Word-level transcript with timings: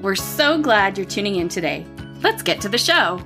We're 0.00 0.14
so 0.14 0.58
glad 0.58 0.96
you're 0.96 1.06
tuning 1.06 1.36
in 1.36 1.50
today. 1.50 1.84
Let's 2.22 2.42
get 2.42 2.62
to 2.62 2.70
the 2.70 2.78
show. 2.78 3.22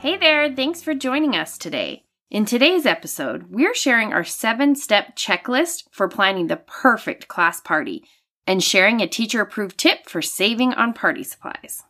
Hey 0.00 0.16
there, 0.16 0.52
thanks 0.52 0.82
for 0.82 0.92
joining 0.92 1.36
us 1.36 1.56
today. 1.56 2.02
In 2.30 2.44
today's 2.44 2.84
episode, 2.84 3.46
we're 3.48 3.76
sharing 3.76 4.12
our 4.12 4.24
seven 4.24 4.74
step 4.74 5.16
checklist 5.16 5.84
for 5.92 6.08
planning 6.08 6.48
the 6.48 6.56
perfect 6.56 7.28
class 7.28 7.60
party 7.60 8.02
and 8.44 8.62
sharing 8.62 9.00
a 9.00 9.06
teacher 9.06 9.40
approved 9.40 9.78
tip 9.78 10.08
for 10.08 10.20
saving 10.20 10.74
on 10.74 10.92
party 10.92 11.22
supplies. 11.22 11.84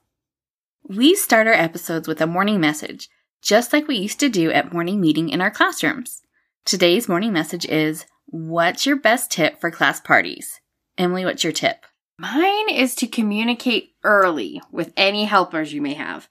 We 0.86 1.14
start 1.14 1.46
our 1.46 1.54
episodes 1.54 2.06
with 2.06 2.20
a 2.20 2.26
morning 2.26 2.60
message, 2.60 3.08
just 3.40 3.72
like 3.72 3.88
we 3.88 3.96
used 3.96 4.20
to 4.20 4.28
do 4.28 4.50
at 4.50 4.72
morning 4.72 5.00
meeting 5.00 5.30
in 5.30 5.40
our 5.40 5.50
classrooms. 5.50 6.20
Today's 6.66 7.08
morning 7.08 7.32
message 7.32 7.64
is 7.64 8.04
What's 8.30 8.84
your 8.84 8.96
best 8.96 9.30
tip 9.30 9.58
for 9.58 9.70
class 9.70 10.00
parties? 10.00 10.60
Emily, 10.98 11.24
what's 11.24 11.44
your 11.44 11.52
tip? 11.52 11.86
Mine 12.18 12.68
is 12.68 12.94
to 12.96 13.06
communicate 13.06 13.92
early 14.04 14.60
with 14.70 14.92
any 14.96 15.24
helpers 15.24 15.72
you 15.72 15.80
may 15.80 15.94
have. 15.94 16.28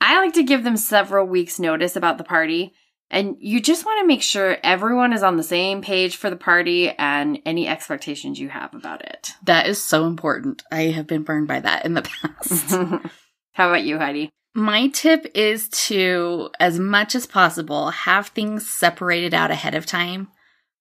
I 0.00 0.18
like 0.20 0.34
to 0.34 0.44
give 0.44 0.62
them 0.62 0.76
several 0.76 1.26
weeks' 1.26 1.58
notice 1.58 1.96
about 1.96 2.18
the 2.18 2.24
party 2.24 2.72
and 3.10 3.36
you 3.40 3.60
just 3.60 3.84
want 3.84 4.00
to 4.00 4.06
make 4.06 4.22
sure 4.22 4.58
everyone 4.62 5.12
is 5.12 5.24
on 5.24 5.36
the 5.36 5.42
same 5.42 5.82
page 5.82 6.16
for 6.16 6.30
the 6.30 6.36
party 6.36 6.90
and 6.90 7.40
any 7.44 7.66
expectations 7.66 8.38
you 8.38 8.48
have 8.48 8.72
about 8.72 9.02
it. 9.02 9.32
That 9.42 9.66
is 9.66 9.82
so 9.82 10.06
important. 10.06 10.62
I 10.70 10.82
have 10.82 11.08
been 11.08 11.24
burned 11.24 11.48
by 11.48 11.58
that 11.60 11.84
in 11.84 11.94
the 11.94 12.02
past. 12.22 12.70
How 13.54 13.68
about 13.68 13.82
you, 13.82 13.98
Heidi? 13.98 14.30
My 14.54 14.88
tip 14.88 15.26
is 15.34 15.68
to, 15.68 16.50
as 16.60 16.78
much 16.78 17.16
as 17.16 17.26
possible, 17.26 17.90
have 17.90 18.28
things 18.28 18.68
separated 18.68 19.34
out 19.34 19.50
ahead 19.50 19.74
of 19.74 19.86
time. 19.86 20.28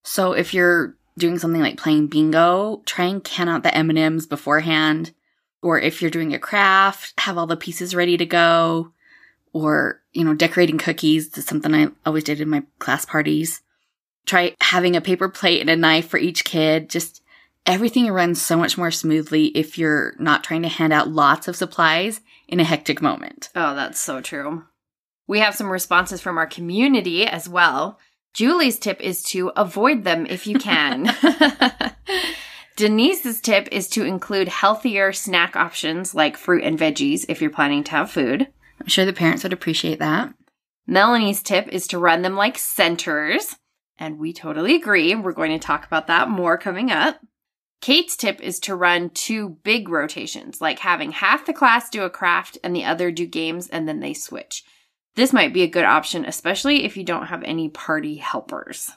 So 0.04 0.34
if 0.34 0.54
you're 0.54 0.96
doing 1.18 1.38
something 1.38 1.62
like 1.62 1.78
playing 1.78 2.08
bingo, 2.08 2.82
try 2.86 3.06
and 3.06 3.24
count 3.24 3.50
out 3.50 3.64
the 3.64 3.76
M&Ms 3.76 4.28
beforehand. 4.28 5.12
Or 5.62 5.80
if 5.80 6.02
you're 6.02 6.12
doing 6.12 6.34
a 6.34 6.40
craft, 6.40 7.14
have 7.20 7.38
all 7.38 7.48
the 7.48 7.58
pieces 7.58 7.94
ready 7.94 8.16
to 8.18 8.26
go 8.26 8.94
or, 9.52 10.02
you 10.14 10.24
know, 10.24 10.34
decorating 10.34 10.78
cookies. 10.78 11.30
That's 11.30 11.48
something 11.48 11.76
I 11.76 11.90
always 12.06 12.24
did 12.24 12.40
in 12.40 12.50
my 12.50 12.64
class 12.80 13.06
parties. 13.06 13.62
Try 14.26 14.56
having 14.62 14.96
a 14.96 15.02
paper 15.02 15.28
plate 15.28 15.60
and 15.60 15.70
a 15.70 15.76
knife 15.76 16.08
for 16.08 16.18
each 16.18 16.46
kid. 16.46 16.90
Just 16.90 17.22
everything 17.66 18.10
runs 18.10 18.42
so 18.42 18.56
much 18.56 18.78
more 18.78 18.92
smoothly 18.92 19.48
if 19.48 19.78
you're 19.78 20.16
not 20.18 20.44
trying 20.44 20.62
to 20.62 20.70
hand 20.70 20.94
out 20.94 21.10
lots 21.10 21.48
of 21.48 21.56
supplies 21.56 22.22
in 22.48 22.60
a 22.60 22.64
hectic 22.64 23.02
moment. 23.02 23.50
Oh, 23.56 23.76
that's 23.76 24.00
so 24.00 24.22
true. 24.22 24.64
We 25.28 25.40
have 25.40 25.56
some 25.56 25.70
responses 25.70 26.22
from 26.22 26.38
our 26.38 26.48
community 26.48 27.26
as 27.26 27.50
well. 27.50 28.00
Julie's 28.34 28.80
tip 28.80 29.02
is 29.02 29.24
to 29.24 29.52
avoid 29.56 30.04
them 30.04 30.26
if 30.26 30.48
you 30.48 30.58
can. 30.58 31.16
Denise's 32.76 33.42
tip 33.42 33.68
is 33.72 33.90
to 33.90 34.06
include 34.06 34.48
healthier 34.48 35.12
snack 35.12 35.56
options 35.56 36.16
like 36.16 36.38
fruit 36.38 36.64
and 36.64 36.80
veggies 36.80 37.26
if 37.28 37.42
you're 37.42 37.50
planning 37.50 37.84
to 37.84 37.92
have 37.92 38.12
food. 38.12 38.48
I'm 38.80 38.88
sure 38.88 39.06
the 39.06 39.12
parents 39.12 39.44
would 39.44 39.52
appreciate 39.52 40.00
that. 40.00 40.34
Melanie's 40.88 41.44
tip 41.44 41.68
is 41.68 41.88
to 41.88 42.00
run 42.00 42.22
them 42.22 42.36
like 42.36 42.58
centers. 42.58 43.56
And 43.98 44.18
we 44.18 44.32
totally 44.32 44.76
agree. 44.76 45.14
We're 45.14 45.34
going 45.34 45.52
to 45.52 45.60
talk 45.60 45.86
about 45.86 46.08
that 46.08 46.30
more 46.30 46.58
coming 46.58 46.90
up. 46.90 47.20
Kate's 47.82 48.18
tip 48.18 48.42
is 48.42 48.60
to 48.62 48.76
run 48.76 49.10
two 49.10 49.58
big 49.64 49.90
rotations, 49.90 50.60
like 50.62 50.80
having 50.80 51.12
half 51.12 51.46
the 51.46 51.54
class 51.54 51.90
do 51.90 52.04
a 52.04 52.10
craft 52.10 52.58
and 52.64 52.76
the 52.76 52.86
other 52.86 53.12
do 53.12 53.26
games 53.26 53.68
and 53.68 53.88
then 53.88 54.00
they 54.00 54.14
switch. 54.14 54.64
This 55.20 55.34
might 55.34 55.52
be 55.52 55.64
a 55.64 55.68
good 55.68 55.84
option, 55.84 56.24
especially 56.24 56.86
if 56.86 56.96
you 56.96 57.04
don't 57.04 57.26
have 57.26 57.44
any 57.44 57.68
party 57.68 58.16
helpers. 58.16 58.92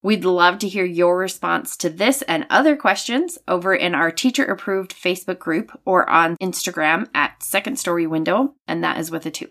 We'd 0.00 0.24
love 0.24 0.60
to 0.60 0.68
hear 0.68 0.84
your 0.84 1.18
response 1.18 1.76
to 1.78 1.90
this 1.90 2.22
and 2.22 2.46
other 2.48 2.76
questions 2.76 3.36
over 3.48 3.74
in 3.74 3.92
our 3.92 4.12
teacher 4.12 4.44
approved 4.44 4.94
Facebook 4.94 5.40
group 5.40 5.76
or 5.84 6.08
on 6.08 6.36
Instagram 6.36 7.08
at 7.16 7.42
Second 7.42 7.80
Story 7.80 8.06
Window, 8.06 8.54
and 8.68 8.84
that 8.84 9.00
is 9.00 9.10
with 9.10 9.26
a 9.26 9.32
two. 9.32 9.48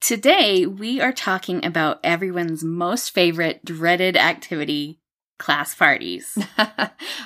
Today, 0.00 0.64
we 0.64 1.02
are 1.02 1.12
talking 1.12 1.66
about 1.66 2.00
everyone's 2.02 2.64
most 2.64 3.10
favorite 3.10 3.62
dreaded 3.62 4.16
activity 4.16 5.00
class 5.38 5.74
parties. 5.74 6.38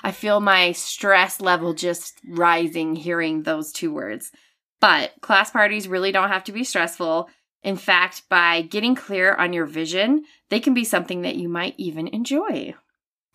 I 0.02 0.10
feel 0.10 0.40
my 0.40 0.72
stress 0.72 1.40
level 1.40 1.74
just 1.74 2.18
rising 2.28 2.96
hearing 2.96 3.44
those 3.44 3.70
two 3.70 3.94
words. 3.94 4.32
But 4.80 5.12
class 5.20 5.52
parties 5.52 5.86
really 5.86 6.10
don't 6.10 6.30
have 6.30 6.42
to 6.44 6.52
be 6.52 6.64
stressful. 6.64 7.30
In 7.64 7.76
fact, 7.76 8.28
by 8.28 8.60
getting 8.60 8.94
clear 8.94 9.34
on 9.34 9.54
your 9.54 9.64
vision, 9.64 10.24
they 10.50 10.60
can 10.60 10.74
be 10.74 10.84
something 10.84 11.22
that 11.22 11.36
you 11.36 11.48
might 11.48 11.74
even 11.78 12.06
enjoy. 12.06 12.74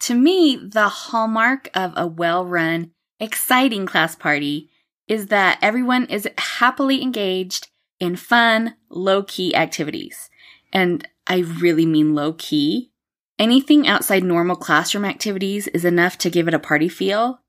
To 0.02 0.14
me, 0.14 0.56
the 0.56 0.88
hallmark 0.88 1.70
of 1.74 1.94
a 1.98 2.08
well 2.08 2.46
run, 2.46 2.92
exciting 3.20 3.88
class 3.88 4.16
party 4.16 4.70
is 5.08 5.28
that 5.28 5.58
everyone 5.64 6.06
is 6.06 6.30
happily 6.38 7.02
engaged 7.02 7.68
in 8.00 8.16
fun, 8.16 8.76
low 8.90 9.24
key 9.24 9.56
activities. 9.56 10.30
And 10.72 11.06
I 11.26 11.40
really 11.40 11.88
mean 11.88 12.14
low 12.14 12.34
key. 12.34 12.92
Anything 13.40 13.88
outside 13.88 14.24
normal 14.24 14.56
classroom 14.56 15.06
activities 15.06 15.68
is 15.70 15.84
enough 15.84 16.20
to 16.20 16.30
give 16.30 16.48
it 16.48 16.54
a 16.54 16.60
party 16.60 16.88
feel. 16.88 17.42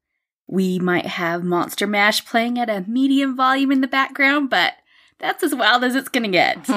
We 0.47 0.79
might 0.79 1.07
have 1.07 1.45
Monster 1.45 1.87
Mash 1.87 2.25
playing 2.25 2.59
at 2.59 2.71
a 2.71 2.85
medium 2.89 3.37
volume 3.37 3.71
in 3.71 3.83
the 3.83 3.87
background, 3.87 4.49
but 4.49 4.75
that's 5.21 5.43
as 5.43 5.55
wild 5.55 5.85
as 5.85 5.95
it's 5.95 6.09
going 6.09 6.25
to 6.25 6.31
get. 6.31 6.69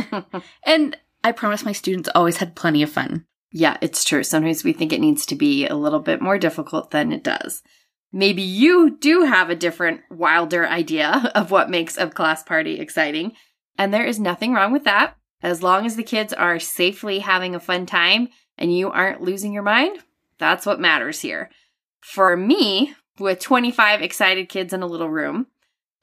and 0.65 0.97
I 1.23 1.31
promise 1.31 1.65
my 1.65 1.71
students 1.71 2.09
always 2.13 2.37
had 2.37 2.55
plenty 2.55 2.83
of 2.83 2.91
fun. 2.91 3.25
Yeah, 3.51 3.77
it's 3.81 4.03
true. 4.03 4.23
Sometimes 4.23 4.63
we 4.63 4.73
think 4.73 4.91
it 4.91 5.01
needs 5.01 5.25
to 5.27 5.35
be 5.35 5.67
a 5.67 5.75
little 5.75 5.99
bit 5.99 6.21
more 6.21 6.37
difficult 6.37 6.91
than 6.91 7.11
it 7.11 7.23
does. 7.23 7.61
Maybe 8.11 8.41
you 8.41 8.97
do 8.97 9.23
have 9.23 9.49
a 9.49 9.55
different, 9.55 10.01
wilder 10.09 10.67
idea 10.67 11.31
of 11.35 11.51
what 11.51 11.69
makes 11.69 11.97
a 11.97 12.09
class 12.09 12.43
party 12.43 12.79
exciting. 12.79 13.33
And 13.77 13.93
there 13.93 14.05
is 14.05 14.19
nothing 14.19 14.53
wrong 14.53 14.71
with 14.71 14.83
that. 14.83 15.17
As 15.41 15.61
long 15.61 15.85
as 15.85 15.95
the 15.95 16.03
kids 16.03 16.31
are 16.33 16.59
safely 16.59 17.19
having 17.19 17.53
a 17.53 17.59
fun 17.59 17.85
time 17.85 18.29
and 18.57 18.75
you 18.75 18.89
aren't 18.89 19.21
losing 19.21 19.51
your 19.51 19.63
mind, 19.63 19.99
that's 20.37 20.65
what 20.65 20.79
matters 20.79 21.21
here. 21.21 21.49
For 21.99 22.37
me, 22.37 22.95
with 23.19 23.39
25 23.39 24.01
excited 24.01 24.49
kids 24.49 24.73
in 24.73 24.81
a 24.81 24.87
little 24.87 25.09
room, 25.09 25.47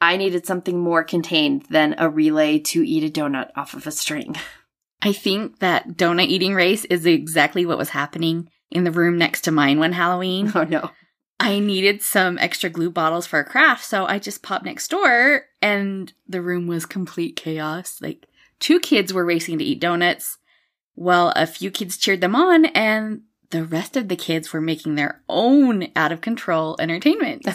I 0.00 0.16
needed 0.16 0.46
something 0.46 0.78
more 0.78 1.04
contained 1.04 1.66
than 1.70 1.94
a 1.98 2.08
relay 2.08 2.58
to 2.58 2.86
eat 2.86 3.04
a 3.04 3.20
donut 3.20 3.50
off 3.54 3.74
of 3.74 3.86
a 3.86 3.90
string. 3.90 4.36
I 5.02 5.12
think 5.12 5.60
that 5.60 5.96
donut 5.96 6.26
eating 6.26 6.54
race 6.54 6.84
is 6.86 7.06
exactly 7.06 7.64
what 7.64 7.78
was 7.78 7.90
happening 7.90 8.50
in 8.70 8.84
the 8.84 8.90
room 8.90 9.18
next 9.18 9.42
to 9.42 9.52
mine 9.52 9.78
one 9.78 9.92
Halloween. 9.92 10.52
Oh 10.54 10.64
no. 10.64 10.90
I 11.42 11.58
needed 11.58 12.02
some 12.02 12.36
extra 12.36 12.68
glue 12.68 12.90
bottles 12.90 13.26
for 13.26 13.38
a 13.38 13.44
craft, 13.44 13.82
so 13.82 14.04
I 14.04 14.18
just 14.18 14.42
popped 14.42 14.66
next 14.66 14.88
door 14.88 15.44
and 15.62 16.12
the 16.28 16.42
room 16.42 16.66
was 16.66 16.84
complete 16.84 17.34
chaos. 17.34 17.98
Like 18.02 18.26
two 18.58 18.78
kids 18.78 19.14
were 19.14 19.24
racing 19.24 19.56
to 19.58 19.64
eat 19.64 19.80
donuts. 19.80 20.36
Well, 20.96 21.32
a 21.34 21.46
few 21.46 21.70
kids 21.70 21.96
cheered 21.96 22.20
them 22.20 22.36
on 22.36 22.66
and 22.66 23.22
the 23.50 23.64
rest 23.64 23.96
of 23.96 24.08
the 24.08 24.16
kids 24.16 24.52
were 24.52 24.60
making 24.60 24.94
their 24.94 25.20
own 25.28 25.88
out 25.96 26.12
of 26.12 26.20
control 26.20 26.76
entertainment. 26.78 27.46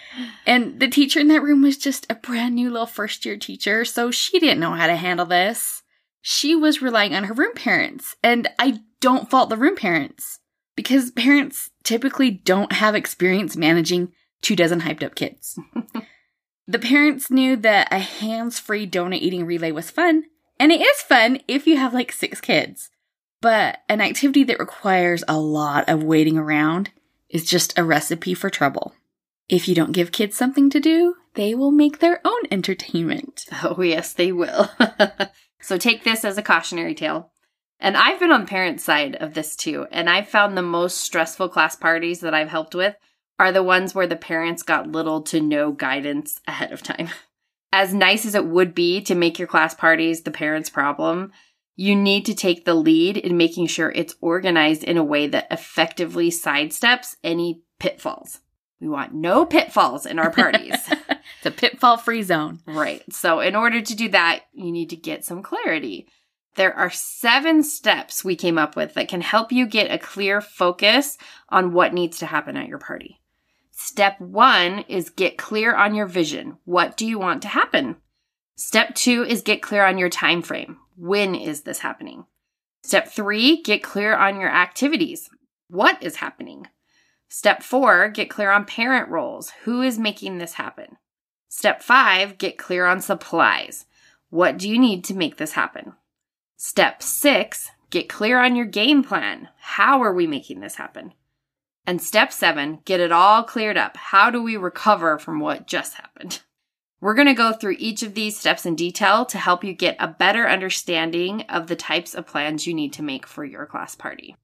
and 0.46 0.80
the 0.80 0.88
teacher 0.88 1.20
in 1.20 1.28
that 1.28 1.42
room 1.42 1.62
was 1.62 1.76
just 1.76 2.06
a 2.10 2.14
brand 2.14 2.54
new 2.54 2.70
little 2.70 2.86
first 2.86 3.24
year 3.24 3.36
teacher, 3.36 3.84
so 3.84 4.10
she 4.10 4.38
didn't 4.38 4.60
know 4.60 4.72
how 4.72 4.86
to 4.86 4.96
handle 4.96 5.26
this. 5.26 5.82
She 6.22 6.54
was 6.54 6.80
relying 6.80 7.14
on 7.14 7.24
her 7.24 7.34
room 7.34 7.54
parents, 7.54 8.16
and 8.22 8.48
I 8.58 8.80
don't 9.00 9.30
fault 9.30 9.50
the 9.50 9.58
room 9.58 9.76
parents 9.76 10.40
because 10.76 11.10
parents 11.10 11.70
typically 11.82 12.30
don't 12.30 12.72
have 12.72 12.94
experience 12.94 13.56
managing 13.56 14.12
two 14.40 14.56
dozen 14.56 14.80
hyped 14.80 15.02
up 15.02 15.14
kids. 15.14 15.58
the 16.66 16.78
parents 16.78 17.30
knew 17.30 17.56
that 17.56 17.92
a 17.92 17.98
hands 17.98 18.58
free 18.58 18.86
donut 18.86 19.20
eating 19.20 19.44
relay 19.44 19.70
was 19.72 19.90
fun, 19.90 20.24
and 20.58 20.72
it 20.72 20.80
is 20.80 21.02
fun 21.02 21.40
if 21.46 21.66
you 21.66 21.76
have 21.76 21.92
like 21.92 22.12
six 22.12 22.40
kids. 22.40 22.88
But 23.44 23.82
an 23.90 24.00
activity 24.00 24.42
that 24.44 24.58
requires 24.58 25.22
a 25.28 25.38
lot 25.38 25.86
of 25.86 26.02
waiting 26.02 26.38
around 26.38 26.92
is 27.28 27.44
just 27.44 27.78
a 27.78 27.84
recipe 27.84 28.32
for 28.32 28.48
trouble. 28.48 28.94
If 29.50 29.68
you 29.68 29.74
don't 29.74 29.92
give 29.92 30.12
kids 30.12 30.34
something 30.34 30.70
to 30.70 30.80
do, 30.80 31.16
they 31.34 31.54
will 31.54 31.70
make 31.70 31.98
their 31.98 32.22
own 32.24 32.40
entertainment. 32.50 33.44
Oh, 33.62 33.82
yes, 33.82 34.14
they 34.14 34.32
will. 34.32 34.70
so 35.60 35.76
take 35.76 36.04
this 36.04 36.24
as 36.24 36.38
a 36.38 36.42
cautionary 36.42 36.94
tale. 36.94 37.32
And 37.78 37.98
I've 37.98 38.18
been 38.18 38.32
on 38.32 38.40
the 38.40 38.46
parent 38.46 38.80
side 38.80 39.16
of 39.16 39.34
this 39.34 39.56
too, 39.56 39.88
and 39.92 40.08
I've 40.08 40.28
found 40.30 40.56
the 40.56 40.62
most 40.62 40.96
stressful 41.02 41.50
class 41.50 41.76
parties 41.76 42.20
that 42.20 42.32
I've 42.32 42.48
helped 42.48 42.74
with 42.74 42.96
are 43.38 43.52
the 43.52 43.62
ones 43.62 43.94
where 43.94 44.06
the 44.06 44.16
parents 44.16 44.62
got 44.62 44.90
little 44.90 45.20
to 45.20 45.42
no 45.42 45.70
guidance 45.70 46.40
ahead 46.48 46.72
of 46.72 46.82
time. 46.82 47.10
As 47.74 47.92
nice 47.92 48.24
as 48.24 48.34
it 48.34 48.46
would 48.46 48.74
be 48.74 49.02
to 49.02 49.14
make 49.14 49.38
your 49.38 49.48
class 49.48 49.74
parties 49.74 50.22
the 50.22 50.30
parents' 50.30 50.70
problem, 50.70 51.32
you 51.76 51.96
need 51.96 52.26
to 52.26 52.34
take 52.34 52.64
the 52.64 52.74
lead 52.74 53.16
in 53.16 53.36
making 53.36 53.66
sure 53.66 53.90
it's 53.90 54.14
organized 54.20 54.84
in 54.84 54.96
a 54.96 55.04
way 55.04 55.26
that 55.26 55.48
effectively 55.50 56.30
sidesteps 56.30 57.16
any 57.24 57.62
pitfalls. 57.78 58.40
We 58.80 58.88
want 58.88 59.14
no 59.14 59.46
pitfalls 59.46 60.06
in 60.06 60.18
our 60.18 60.30
parties. 60.30 60.74
it's 61.08 61.46
a 61.46 61.50
pitfall 61.50 61.96
free 61.96 62.22
zone. 62.22 62.60
Right. 62.66 63.02
So, 63.12 63.40
in 63.40 63.56
order 63.56 63.80
to 63.80 63.96
do 63.96 64.08
that, 64.10 64.42
you 64.52 64.70
need 64.70 64.90
to 64.90 64.96
get 64.96 65.24
some 65.24 65.42
clarity. 65.42 66.06
There 66.56 66.74
are 66.74 66.90
seven 66.90 67.62
steps 67.62 68.24
we 68.24 68.36
came 68.36 68.58
up 68.58 68.76
with 68.76 68.94
that 68.94 69.08
can 69.08 69.22
help 69.22 69.50
you 69.50 69.66
get 69.66 69.90
a 69.90 69.98
clear 69.98 70.40
focus 70.40 71.18
on 71.48 71.72
what 71.72 71.94
needs 71.94 72.18
to 72.18 72.26
happen 72.26 72.56
at 72.56 72.68
your 72.68 72.78
party. 72.78 73.20
Step 73.70 74.20
one 74.20 74.80
is 74.86 75.10
get 75.10 75.36
clear 75.36 75.74
on 75.74 75.94
your 75.94 76.06
vision. 76.06 76.58
What 76.64 76.96
do 76.96 77.06
you 77.06 77.18
want 77.18 77.42
to 77.42 77.48
happen? 77.48 77.96
Step 78.56 78.94
two 78.94 79.24
is 79.24 79.42
get 79.42 79.62
clear 79.62 79.84
on 79.84 79.98
your 79.98 80.08
time 80.08 80.40
frame. 80.40 80.78
When 80.96 81.34
is 81.34 81.62
this 81.62 81.80
happening? 81.80 82.26
Step 82.84 83.08
three, 83.08 83.60
get 83.62 83.82
clear 83.82 84.14
on 84.14 84.38
your 84.38 84.50
activities. 84.50 85.28
What 85.68 86.00
is 86.00 86.16
happening? 86.16 86.68
Step 87.28 87.64
four, 87.64 88.08
get 88.08 88.30
clear 88.30 88.52
on 88.52 88.64
parent 88.64 89.08
roles. 89.08 89.50
Who 89.64 89.82
is 89.82 89.98
making 89.98 90.38
this 90.38 90.54
happen? 90.54 90.98
Step 91.48 91.82
five, 91.82 92.38
get 92.38 92.56
clear 92.56 92.86
on 92.86 93.00
supplies. 93.00 93.86
What 94.30 94.56
do 94.56 94.68
you 94.68 94.78
need 94.78 95.02
to 95.04 95.14
make 95.14 95.36
this 95.36 95.52
happen? 95.52 95.94
Step 96.56 97.02
six, 97.02 97.70
get 97.90 98.08
clear 98.08 98.38
on 98.38 98.54
your 98.54 98.66
game 98.66 99.02
plan. 99.02 99.48
How 99.58 100.00
are 100.00 100.14
we 100.14 100.28
making 100.28 100.60
this 100.60 100.76
happen? 100.76 101.12
And 101.88 102.00
step 102.00 102.32
seven, 102.32 102.80
get 102.84 103.00
it 103.00 103.10
all 103.10 103.42
cleared 103.42 103.76
up. 103.76 103.96
How 103.96 104.30
do 104.30 104.40
we 104.40 104.56
recover 104.56 105.18
from 105.18 105.40
what 105.40 105.66
just 105.66 105.94
happened? 105.94 106.42
We're 107.04 107.12
going 107.12 107.28
to 107.28 107.34
go 107.34 107.52
through 107.52 107.76
each 107.78 108.02
of 108.02 108.14
these 108.14 108.40
steps 108.40 108.64
in 108.64 108.76
detail 108.76 109.26
to 109.26 109.36
help 109.36 109.62
you 109.62 109.74
get 109.74 109.94
a 110.00 110.08
better 110.08 110.48
understanding 110.48 111.42
of 111.50 111.66
the 111.66 111.76
types 111.76 112.14
of 112.14 112.26
plans 112.26 112.66
you 112.66 112.72
need 112.72 112.94
to 112.94 113.02
make 113.02 113.26
for 113.26 113.44
your 113.44 113.66
class 113.66 113.94
party. 113.94 114.36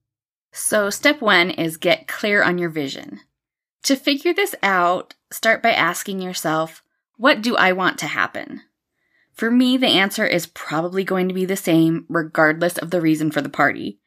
So, 0.52 0.90
step 0.90 1.22
one 1.22 1.48
is 1.48 1.78
get 1.78 2.06
clear 2.06 2.42
on 2.42 2.58
your 2.58 2.68
vision. 2.68 3.20
To 3.84 3.96
figure 3.96 4.34
this 4.34 4.54
out, 4.62 5.14
start 5.30 5.62
by 5.62 5.72
asking 5.72 6.20
yourself, 6.20 6.82
what 7.16 7.40
do 7.40 7.56
I 7.56 7.72
want 7.72 7.98
to 8.00 8.06
happen? 8.06 8.60
For 9.32 9.50
me, 9.50 9.78
the 9.78 9.86
answer 9.86 10.26
is 10.26 10.44
probably 10.44 11.02
going 11.02 11.28
to 11.28 11.34
be 11.34 11.46
the 11.46 11.56
same 11.56 12.04
regardless 12.10 12.76
of 12.76 12.90
the 12.90 13.00
reason 13.00 13.30
for 13.30 13.40
the 13.40 13.48
party. 13.48 14.00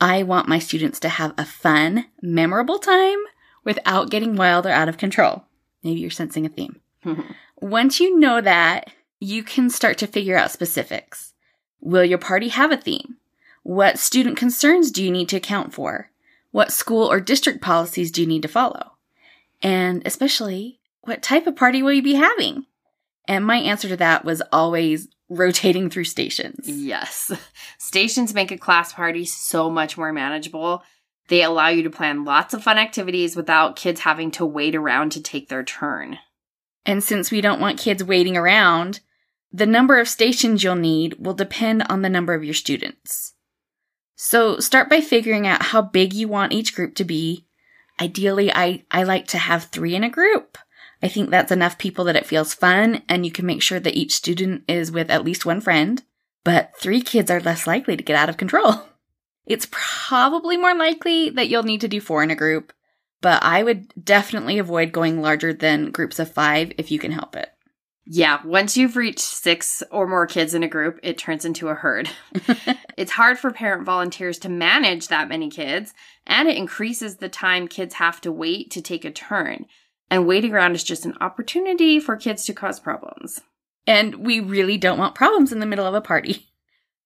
I 0.00 0.22
want 0.22 0.46
my 0.46 0.60
students 0.60 1.00
to 1.00 1.08
have 1.08 1.34
a 1.36 1.44
fun, 1.44 2.06
memorable 2.22 2.78
time 2.78 3.18
without 3.64 4.10
getting 4.10 4.36
wild 4.36 4.64
or 4.64 4.70
out 4.70 4.88
of 4.88 4.96
control. 4.96 5.46
Maybe 5.82 5.98
you're 5.98 6.10
sensing 6.10 6.46
a 6.46 6.48
theme. 6.48 6.80
Once 7.60 8.00
you 8.00 8.18
know 8.18 8.40
that, 8.40 8.90
you 9.20 9.42
can 9.42 9.68
start 9.68 9.98
to 9.98 10.06
figure 10.06 10.36
out 10.36 10.50
specifics. 10.50 11.34
Will 11.80 12.04
your 12.04 12.18
party 12.18 12.48
have 12.48 12.72
a 12.72 12.76
theme? 12.76 13.16
What 13.62 13.98
student 13.98 14.36
concerns 14.36 14.90
do 14.90 15.04
you 15.04 15.10
need 15.10 15.28
to 15.28 15.36
account 15.36 15.74
for? 15.74 16.10
What 16.50 16.72
school 16.72 17.10
or 17.10 17.20
district 17.20 17.60
policies 17.60 18.10
do 18.10 18.22
you 18.22 18.26
need 18.26 18.42
to 18.42 18.48
follow? 18.48 18.92
And 19.62 20.02
especially, 20.06 20.80
what 21.02 21.22
type 21.22 21.46
of 21.46 21.56
party 21.56 21.82
will 21.82 21.92
you 21.92 22.02
be 22.02 22.14
having? 22.14 22.66
And 23.28 23.44
my 23.44 23.56
answer 23.56 23.88
to 23.88 23.96
that 23.98 24.24
was 24.24 24.42
always 24.52 25.08
rotating 25.28 25.90
through 25.90 26.04
stations. 26.04 26.68
Yes. 26.68 27.30
Stations 27.78 28.34
make 28.34 28.50
a 28.50 28.58
class 28.58 28.92
party 28.92 29.24
so 29.24 29.70
much 29.70 29.96
more 29.96 30.12
manageable. 30.12 30.82
They 31.28 31.42
allow 31.42 31.68
you 31.68 31.84
to 31.84 31.90
plan 31.90 32.24
lots 32.24 32.54
of 32.54 32.64
fun 32.64 32.78
activities 32.78 33.36
without 33.36 33.76
kids 33.76 34.00
having 34.00 34.32
to 34.32 34.44
wait 34.44 34.74
around 34.74 35.12
to 35.12 35.22
take 35.22 35.48
their 35.48 35.62
turn. 35.62 36.18
And 36.86 37.04
since 37.04 37.30
we 37.30 37.40
don't 37.40 37.60
want 37.60 37.78
kids 37.78 38.02
waiting 38.02 38.36
around, 38.36 39.00
the 39.52 39.66
number 39.66 39.98
of 39.98 40.08
stations 40.08 40.62
you'll 40.62 40.76
need 40.76 41.14
will 41.18 41.34
depend 41.34 41.82
on 41.88 42.02
the 42.02 42.08
number 42.08 42.34
of 42.34 42.44
your 42.44 42.54
students. 42.54 43.34
So 44.16 44.58
start 44.58 44.88
by 44.88 45.00
figuring 45.00 45.46
out 45.46 45.62
how 45.62 45.82
big 45.82 46.12
you 46.12 46.28
want 46.28 46.52
each 46.52 46.74
group 46.74 46.94
to 46.96 47.04
be. 47.04 47.46
Ideally, 48.00 48.52
I, 48.52 48.84
I 48.90 49.02
like 49.02 49.26
to 49.28 49.38
have 49.38 49.64
three 49.64 49.94
in 49.94 50.04
a 50.04 50.10
group. 50.10 50.58
I 51.02 51.08
think 51.08 51.30
that's 51.30 51.52
enough 51.52 51.78
people 51.78 52.04
that 52.04 52.16
it 52.16 52.26
feels 52.26 52.54
fun 52.54 53.02
and 53.08 53.24
you 53.24 53.32
can 53.32 53.46
make 53.46 53.62
sure 53.62 53.80
that 53.80 53.96
each 53.96 54.12
student 54.14 54.64
is 54.68 54.92
with 54.92 55.10
at 55.10 55.24
least 55.24 55.46
one 55.46 55.60
friend. 55.60 56.02
But 56.44 56.72
three 56.78 57.00
kids 57.00 57.30
are 57.30 57.40
less 57.40 57.66
likely 57.66 57.96
to 57.96 58.02
get 58.02 58.16
out 58.16 58.28
of 58.28 58.36
control. 58.36 58.82
It's 59.46 59.66
probably 59.72 60.56
more 60.56 60.76
likely 60.76 61.30
that 61.30 61.48
you'll 61.48 61.64
need 61.64 61.80
to 61.80 61.88
do 61.88 62.00
four 62.00 62.22
in 62.22 62.30
a 62.30 62.36
group, 62.36 62.72
but 63.20 63.42
I 63.42 63.62
would 63.62 63.92
definitely 64.02 64.58
avoid 64.58 64.92
going 64.92 65.20
larger 65.20 65.52
than 65.52 65.90
groups 65.90 66.18
of 66.18 66.32
five 66.32 66.72
if 66.78 66.90
you 66.90 66.98
can 66.98 67.12
help 67.12 67.36
it. 67.36 67.50
Yeah, 68.06 68.40
once 68.44 68.76
you've 68.76 68.96
reached 68.96 69.20
six 69.20 69.82
or 69.92 70.06
more 70.06 70.26
kids 70.26 70.54
in 70.54 70.62
a 70.62 70.68
group, 70.68 70.98
it 71.02 71.16
turns 71.16 71.44
into 71.44 71.68
a 71.68 71.74
herd. 71.74 72.10
it's 72.96 73.12
hard 73.12 73.38
for 73.38 73.52
parent 73.52 73.84
volunteers 73.84 74.38
to 74.40 74.48
manage 74.48 75.08
that 75.08 75.28
many 75.28 75.48
kids, 75.48 75.94
and 76.26 76.48
it 76.48 76.56
increases 76.56 77.16
the 77.16 77.28
time 77.28 77.68
kids 77.68 77.94
have 77.94 78.20
to 78.22 78.32
wait 78.32 78.70
to 78.72 78.82
take 78.82 79.04
a 79.04 79.12
turn. 79.12 79.66
And 80.10 80.26
waiting 80.26 80.52
around 80.52 80.74
is 80.74 80.82
just 80.82 81.06
an 81.06 81.16
opportunity 81.20 82.00
for 82.00 82.16
kids 82.16 82.44
to 82.46 82.52
cause 82.52 82.80
problems. 82.80 83.40
And 83.86 84.26
we 84.26 84.40
really 84.40 84.76
don't 84.76 84.98
want 84.98 85.14
problems 85.14 85.52
in 85.52 85.60
the 85.60 85.66
middle 85.66 85.86
of 85.86 85.94
a 85.94 86.00
party. 86.00 86.46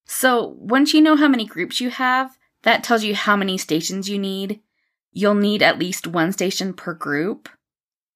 So, 0.06 0.54
once 0.58 0.92
you 0.92 1.00
know 1.00 1.16
how 1.16 1.28
many 1.28 1.46
groups 1.46 1.80
you 1.80 1.90
have, 1.90 2.36
that 2.62 2.84
tells 2.84 3.04
you 3.04 3.14
how 3.14 3.36
many 3.36 3.58
stations 3.58 4.08
you 4.08 4.18
need. 4.18 4.60
You'll 5.16 5.36
need 5.36 5.62
at 5.62 5.78
least 5.78 6.08
one 6.08 6.32
station 6.32 6.74
per 6.74 6.92
group. 6.92 7.48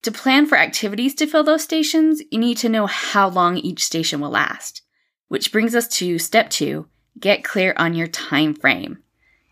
To 0.02 0.10
plan 0.10 0.46
for 0.46 0.58
activities 0.58 1.14
to 1.14 1.28
fill 1.28 1.44
those 1.44 1.62
stations, 1.62 2.20
you 2.32 2.40
need 2.40 2.56
to 2.58 2.68
know 2.68 2.86
how 2.86 3.28
long 3.28 3.56
each 3.56 3.84
station 3.84 4.20
will 4.20 4.30
last. 4.30 4.82
Which 5.28 5.52
brings 5.52 5.76
us 5.76 5.86
to 5.98 6.18
step 6.18 6.50
two, 6.50 6.88
get 7.18 7.44
clear 7.44 7.72
on 7.76 7.94
your 7.94 8.08
time 8.08 8.52
frame. 8.52 8.98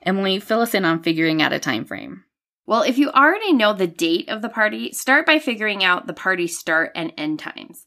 Emily, 0.02 0.40
fill 0.40 0.60
us 0.60 0.74
in 0.74 0.84
on 0.84 1.04
figuring 1.04 1.40
out 1.40 1.52
a 1.52 1.60
time 1.60 1.84
frame. 1.84 2.24
Well, 2.66 2.82
if 2.82 2.98
you 2.98 3.10
already 3.10 3.52
know 3.52 3.72
the 3.72 3.86
date 3.86 4.28
of 4.28 4.42
the 4.42 4.48
party, 4.48 4.92
start 4.92 5.24
by 5.24 5.38
figuring 5.38 5.84
out 5.84 6.08
the 6.08 6.12
party 6.12 6.48
start 6.48 6.90
and 6.96 7.12
end 7.16 7.38
times. 7.38 7.86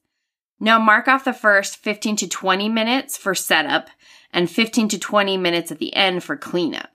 Now 0.58 0.80
mark 0.80 1.10
off 1.10 1.26
the 1.26 1.34
first 1.34 1.78
15 1.78 2.16
to 2.18 2.30
20 2.30 2.70
minutes 2.70 3.18
for 3.18 3.36
setup 3.36 3.90
and 4.32 4.50
15 4.50 4.88
to 4.90 5.00
20 5.00 5.36
minutes 5.36 5.70
at 5.70 5.80
the 5.80 5.94
end 5.94 6.24
for 6.24 6.38
cleanup. 6.38 6.92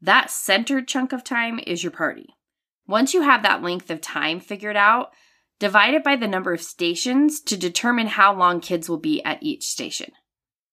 That 0.00 0.30
centered 0.30 0.88
chunk 0.88 1.12
of 1.12 1.24
time 1.24 1.60
is 1.66 1.82
your 1.82 1.92
party. 1.92 2.34
Once 2.86 3.14
you 3.14 3.22
have 3.22 3.42
that 3.42 3.62
length 3.62 3.90
of 3.90 4.00
time 4.00 4.40
figured 4.40 4.76
out, 4.76 5.10
divide 5.58 5.94
it 5.94 6.02
by 6.02 6.16
the 6.16 6.26
number 6.26 6.52
of 6.52 6.62
stations 6.62 7.40
to 7.42 7.56
determine 7.56 8.06
how 8.06 8.34
long 8.34 8.60
kids 8.60 8.88
will 8.88 8.98
be 8.98 9.22
at 9.22 9.42
each 9.42 9.64
station. 9.64 10.12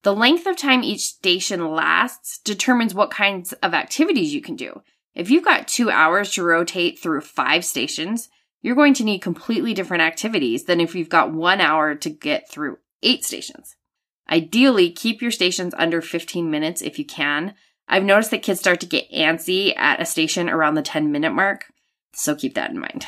The 0.04 0.16
length 0.16 0.48
of 0.48 0.56
time 0.56 0.84
each 0.84 1.02
station 1.02 1.72
lasts 1.72 2.40
determines 2.40 2.94
what 2.94 3.12
kinds 3.12 3.52
of 3.54 3.74
activities 3.74 4.34
you 4.34 4.42
can 4.42 4.56
do. 4.56 4.82
If 5.14 5.30
you've 5.30 5.44
got 5.44 5.68
two 5.68 5.90
hours 5.90 6.32
to 6.34 6.44
rotate 6.44 7.00
through 7.00 7.22
five 7.22 7.66
stations, 7.66 8.30
you're 8.62 8.76
going 8.76 8.94
to 8.96 9.04
need 9.04 9.20
completely 9.20 9.74
different 9.74 10.04
activities 10.04 10.66
than 10.66 10.80
if 10.80 10.96
you've 10.96 11.10
got 11.10 11.34
one 11.34 11.60
hour 11.60 11.96
to 11.96 12.10
get 12.10 12.50
through 12.50 12.78
eight 13.04 13.26
stations. 13.26 13.76
Ideally, 14.30 14.92
keep 14.92 15.22
your 15.22 15.32
stations 15.32 15.74
under 15.78 16.02
15 16.02 16.50
minutes 16.50 16.82
if 16.82 16.98
you 16.98 17.06
can. 17.06 17.56
I've 17.88 18.04
noticed 18.04 18.32
that 18.32 18.44
kids 18.44 18.60
start 18.60 18.80
to 18.82 18.86
get 18.86 19.12
antsy 19.12 19.78
at 19.78 20.02
a 20.02 20.06
station 20.06 20.50
around 20.50 20.76
the 20.76 20.82
10 20.82 21.12
minute 21.12 21.32
mark. 21.32 21.72
So 22.14 22.36
keep 22.36 22.56
that 22.56 22.72
in 22.72 22.80
mind. 22.80 23.06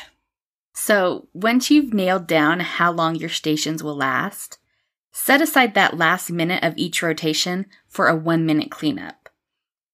So, 0.72 1.28
once 1.34 1.70
you've 1.70 1.92
nailed 1.92 2.26
down 2.26 2.60
how 2.60 2.92
long 2.92 3.16
your 3.16 3.28
stations 3.28 3.82
will 3.82 3.96
last, 3.96 4.58
set 5.12 5.42
aside 5.42 5.74
that 5.74 5.98
last 5.98 6.30
minute 6.30 6.62
of 6.64 6.74
each 6.76 7.02
rotation 7.02 7.66
for 7.86 8.08
a 8.08 8.16
one 8.16 8.46
minute 8.46 8.70
cleanup. 8.70 9.28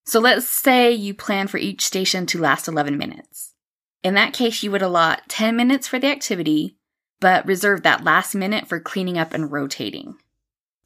So, 0.05 0.21
let's 0.21 0.47
say 0.47 0.93
you 0.93 1.15
plan 1.15 1.49
for 1.49 1.59
each 1.59 1.85
station 1.85 2.27
to 2.27 2.41
last 2.41 2.69
11 2.69 2.97
minutes. 2.97 3.55
In 4.05 4.15
that 4.15 4.35
case, 4.35 4.63
you 4.63 4.71
would 4.71 4.83
allot 4.83 5.23
10 5.29 5.57
minutes 5.57 5.89
for 5.89 5.99
the 5.99 6.07
activity, 6.07 6.77
but 7.19 7.47
reserve 7.47 7.83
that 7.83 8.05
last 8.05 8.35
minute 8.35 8.69
for 8.69 8.79
cleaning 8.79 9.19
up 9.19 9.35
and 9.35 9.51
rotating. 9.51 10.17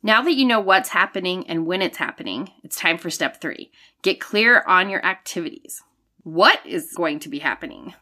Now 0.02 0.22
that 0.22 0.34
you 0.34 0.46
know 0.46 0.60
what's 0.60 0.90
happening 0.90 1.46
and 1.46 1.66
when 1.66 1.82
it's 1.82 1.98
happening, 1.98 2.50
it's 2.64 2.76
time 2.76 2.96
for 2.96 3.10
step 3.10 3.40
three. 3.40 3.70
Get 4.02 4.20
clear 4.20 4.62
on 4.66 4.88
your 4.88 5.04
activities. 5.04 5.82
What 6.22 6.60
is 6.64 6.94
going 6.94 7.18
to 7.20 7.28
be 7.28 7.40
happening? 7.40 7.94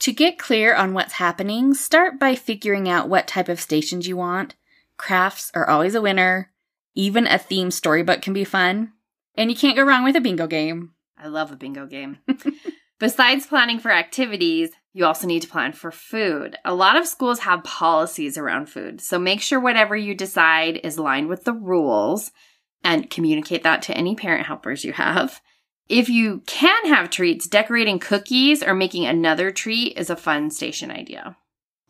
To 0.00 0.12
get 0.12 0.38
clear 0.38 0.74
on 0.74 0.94
what's 0.94 1.14
happening, 1.14 1.74
start 1.74 2.18
by 2.18 2.34
figuring 2.34 2.88
out 2.88 3.08
what 3.08 3.28
type 3.28 3.48
of 3.48 3.60
stations 3.60 4.06
you 4.08 4.16
want. 4.16 4.54
Crafts 4.96 5.50
are 5.54 5.68
always 5.68 5.94
a 5.94 6.02
winner. 6.02 6.50
Even 6.94 7.26
a 7.26 7.38
themed 7.38 7.72
storybook 7.72 8.22
can 8.22 8.32
be 8.32 8.44
fun. 8.44 8.92
And 9.36 9.50
you 9.50 9.56
can't 9.56 9.76
go 9.76 9.84
wrong 9.84 10.02
with 10.02 10.16
a 10.16 10.20
bingo 10.20 10.48
game. 10.48 10.92
I 11.16 11.28
love 11.28 11.52
a 11.52 11.56
bingo 11.56 11.86
game. 11.86 12.18
Besides 12.98 13.46
planning 13.46 13.78
for 13.78 13.92
activities, 13.92 14.70
you 14.98 15.04
also 15.04 15.28
need 15.28 15.42
to 15.42 15.48
plan 15.48 15.72
for 15.72 15.92
food. 15.92 16.56
A 16.64 16.74
lot 16.74 16.96
of 16.96 17.06
schools 17.06 17.38
have 17.40 17.62
policies 17.62 18.36
around 18.36 18.68
food, 18.68 19.00
so 19.00 19.16
make 19.16 19.40
sure 19.40 19.60
whatever 19.60 19.94
you 19.94 20.12
decide 20.12 20.80
is 20.82 20.96
aligned 20.96 21.28
with 21.28 21.44
the 21.44 21.52
rules 21.52 22.32
and 22.82 23.08
communicate 23.08 23.62
that 23.62 23.80
to 23.82 23.96
any 23.96 24.16
parent 24.16 24.46
helpers 24.46 24.84
you 24.84 24.92
have. 24.92 25.40
If 25.88 26.08
you 26.08 26.42
can 26.46 26.86
have 26.86 27.10
treats, 27.10 27.46
decorating 27.46 28.00
cookies 28.00 28.60
or 28.60 28.74
making 28.74 29.06
another 29.06 29.52
treat 29.52 29.96
is 29.96 30.10
a 30.10 30.16
fun 30.16 30.50
station 30.50 30.90
idea. 30.90 31.36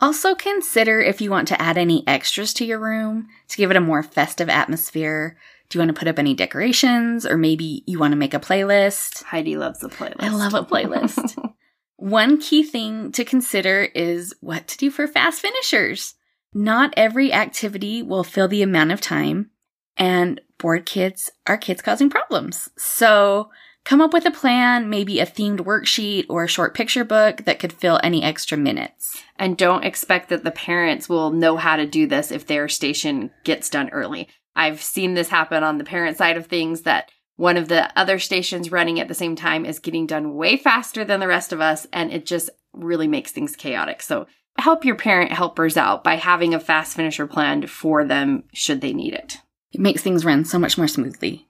Also, 0.03 0.35
consider 0.35 1.01
if 1.01 1.23
you 1.23 1.31
want 1.31 1.49
to 1.49 1.61
add 1.61 1.79
any 1.79 2.07
extras 2.07 2.53
to 2.55 2.67
your 2.67 2.79
room 2.79 3.27
to 3.49 3.57
give 3.57 3.71
it 3.71 3.77
a 3.79 3.81
more 3.81 4.03
festive 4.03 4.51
atmosphere. 4.51 5.39
Do 5.71 5.79
you 5.79 5.81
want 5.81 5.97
to 5.97 5.99
put 5.99 6.09
up 6.09 6.19
any 6.19 6.35
decorations 6.35 7.25
or 7.25 7.39
maybe 7.39 7.85
you 7.87 7.99
want 7.99 8.13
to 8.13 8.19
make 8.19 8.35
a 8.35 8.39
playlist? 8.39 9.23
Heidi 9.23 9.57
loves 9.57 9.83
a 9.83 9.89
playlist. 9.89 10.21
I 10.21 10.29
love 10.29 10.53
a 10.53 10.63
playlist. 10.63 11.35
One 11.99 12.41
key 12.41 12.63
thing 12.63 13.11
to 13.13 13.25
consider 13.25 13.89
is 13.93 14.33
what 14.41 14.69
to 14.69 14.79
do 14.79 14.89
for 14.89 15.09
fast 15.09 15.41
finishers. 15.41 16.15
Not 16.55 16.95
every 16.97 17.33
activity 17.33 18.05
will 18.05 18.23
fill 18.23 18.47
the 18.47 18.63
amount 18.63 18.93
of 18.93 19.01
time, 19.01 19.51
and 19.97 20.41
bored 20.59 20.87
kids 20.87 21.29
are 21.49 21.57
kids 21.57 21.83
causing 21.83 22.09
problems. 22.09 22.71
So, 22.79 23.51
come 23.85 24.01
up 24.01 24.13
with 24.13 24.27
a 24.27 24.31
plan, 24.31 24.89
maybe 24.89 25.19
a 25.19 25.27
themed 25.27 25.59
worksheet 25.59 26.27
or 26.29 26.45
a 26.45 26.49
short 26.49 26.73
picture 26.73 27.05
book 27.05 27.45
that 27.47 27.59
could 27.59 27.73
fill 27.73 27.99
any 28.05 28.23
extra 28.23 28.57
minutes. 28.57 29.21
And 29.35 29.59
don't 29.59 29.85
expect 29.85 30.29
that 30.29 30.45
the 30.45 30.53
parents 30.53 31.09
will 31.09 31.33
know 31.33 31.57
how 31.57 31.75
to 31.75 31.85
do 31.85 32.07
this 32.07 32.31
if 32.31 32.47
their 32.47 32.69
station 32.69 33.33
gets 33.43 33.69
done 33.69 33.89
early. 33.89 34.29
I've 34.55 34.81
seen 34.81 35.15
this 35.15 35.31
happen 35.31 35.65
on 35.65 35.79
the 35.79 35.85
parent 35.85 36.17
side 36.17 36.37
of 36.37 36.47
things 36.47 36.83
that 36.83 37.11
one 37.39 37.57
of 37.57 37.69
the 37.69 37.97
other 37.97 38.19
stations 38.19 38.73
running 38.73 38.99
at 38.99 39.07
the 39.07 39.15
same 39.15 39.37
time 39.37 39.65
is 39.65 39.79
getting 39.79 40.09
done 40.09 40.35
way 40.35 40.57
faster 40.57 41.05
than 41.05 41.21
the 41.21 41.29
rest 41.29 41.53
of 41.53 41.61
us, 41.61 41.87
and 41.93 42.13
it 42.13 42.27
just 42.27 42.51
really 42.73 43.07
makes 43.07 43.31
things 43.31 43.55
chaotic. 43.55 44.03
So 44.03 44.27
help 44.59 44.85
your 44.85 44.97
parent 44.97 45.31
helpers 45.31 45.77
out 45.77 46.03
by 46.03 46.17
having 46.17 46.53
a 46.53 46.59
fast 46.59 46.97
finisher 46.97 47.29
planned 47.29 47.71
for 47.71 48.05
them 48.05 48.43
should 48.53 48.81
they 48.81 48.93
need 48.93 49.15
it. 49.15 49.37
It 49.71 49.81
makes 49.81 50.03
things 50.03 50.25
run 50.25 50.45
so 50.45 50.59
much 50.59 50.77
more 50.77 50.89
smoothly. 50.89 51.47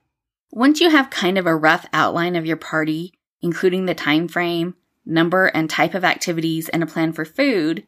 Once 0.50 0.78
you 0.78 0.90
have 0.90 1.08
kind 1.08 1.38
of 1.38 1.46
a 1.46 1.56
rough 1.56 1.86
outline 1.94 2.36
of 2.36 2.44
your 2.44 2.58
party, 2.58 3.14
including 3.40 3.86
the 3.86 3.94
time 3.94 4.28
frame, 4.28 4.74
number 5.06 5.46
and 5.46 5.70
type 5.70 5.94
of 5.94 6.04
activities, 6.04 6.68
and 6.68 6.82
a 6.82 6.86
plan 6.86 7.14
for 7.14 7.24
food, 7.24 7.86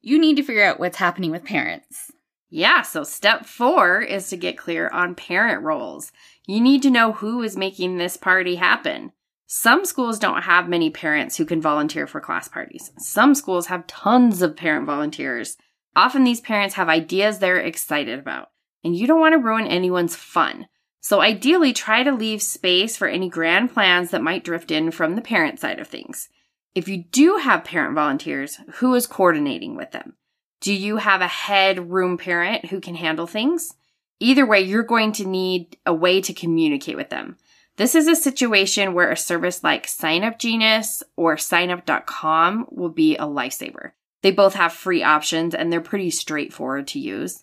you 0.00 0.16
need 0.16 0.36
to 0.36 0.44
figure 0.44 0.64
out 0.64 0.78
what's 0.78 0.98
happening 0.98 1.32
with 1.32 1.44
parents. 1.44 2.12
Yeah, 2.54 2.82
so 2.82 3.02
step 3.02 3.46
four 3.46 4.02
is 4.02 4.28
to 4.28 4.36
get 4.36 4.58
clear 4.58 4.90
on 4.90 5.14
parent 5.14 5.62
roles. 5.62 6.12
You 6.46 6.60
need 6.60 6.82
to 6.82 6.90
know 6.90 7.12
who 7.12 7.42
is 7.42 7.56
making 7.56 7.96
this 7.96 8.16
party 8.16 8.56
happen. 8.56 9.12
Some 9.46 9.84
schools 9.84 10.18
don't 10.18 10.42
have 10.42 10.68
many 10.68 10.90
parents 10.90 11.36
who 11.36 11.44
can 11.44 11.60
volunteer 11.60 12.06
for 12.06 12.20
class 12.20 12.48
parties. 12.48 12.90
Some 12.98 13.34
schools 13.34 13.66
have 13.66 13.86
tons 13.86 14.42
of 14.42 14.56
parent 14.56 14.86
volunteers. 14.86 15.56
Often 15.94 16.24
these 16.24 16.40
parents 16.40 16.74
have 16.76 16.88
ideas 16.88 17.38
they're 17.38 17.58
excited 17.58 18.18
about, 18.18 18.48
and 18.82 18.96
you 18.96 19.06
don't 19.06 19.20
want 19.20 19.34
to 19.34 19.38
ruin 19.38 19.66
anyone's 19.66 20.16
fun. 20.16 20.66
So 21.00 21.20
ideally, 21.20 21.72
try 21.72 22.02
to 22.02 22.12
leave 22.12 22.42
space 22.42 22.96
for 22.96 23.08
any 23.08 23.28
grand 23.28 23.74
plans 23.74 24.10
that 24.10 24.22
might 24.22 24.44
drift 24.44 24.70
in 24.70 24.90
from 24.90 25.16
the 25.16 25.20
parent 25.20 25.60
side 25.60 25.80
of 25.80 25.88
things. 25.88 26.28
If 26.74 26.88
you 26.88 27.04
do 27.04 27.36
have 27.36 27.64
parent 27.64 27.94
volunteers, 27.94 28.58
who 28.76 28.94
is 28.94 29.06
coordinating 29.06 29.76
with 29.76 29.90
them? 29.90 30.14
Do 30.60 30.72
you 30.72 30.96
have 30.96 31.20
a 31.20 31.28
head 31.28 31.90
room 31.90 32.16
parent 32.16 32.66
who 32.66 32.80
can 32.80 32.94
handle 32.94 33.26
things? 33.26 33.74
Either 34.22 34.46
way, 34.46 34.60
you're 34.60 34.84
going 34.84 35.10
to 35.10 35.26
need 35.26 35.76
a 35.84 35.92
way 35.92 36.20
to 36.20 36.32
communicate 36.32 36.96
with 36.96 37.10
them. 37.10 37.36
This 37.76 37.96
is 37.96 38.06
a 38.06 38.14
situation 38.14 38.94
where 38.94 39.10
a 39.10 39.16
service 39.16 39.64
like 39.64 39.88
SignUp 39.88 40.38
Genius 40.38 41.02
or 41.16 41.34
signup.com 41.34 42.68
will 42.70 42.90
be 42.90 43.16
a 43.16 43.24
lifesaver. 43.24 43.90
They 44.22 44.30
both 44.30 44.54
have 44.54 44.72
free 44.72 45.02
options 45.02 45.56
and 45.56 45.72
they're 45.72 45.80
pretty 45.80 46.10
straightforward 46.10 46.86
to 46.88 47.00
use. 47.00 47.42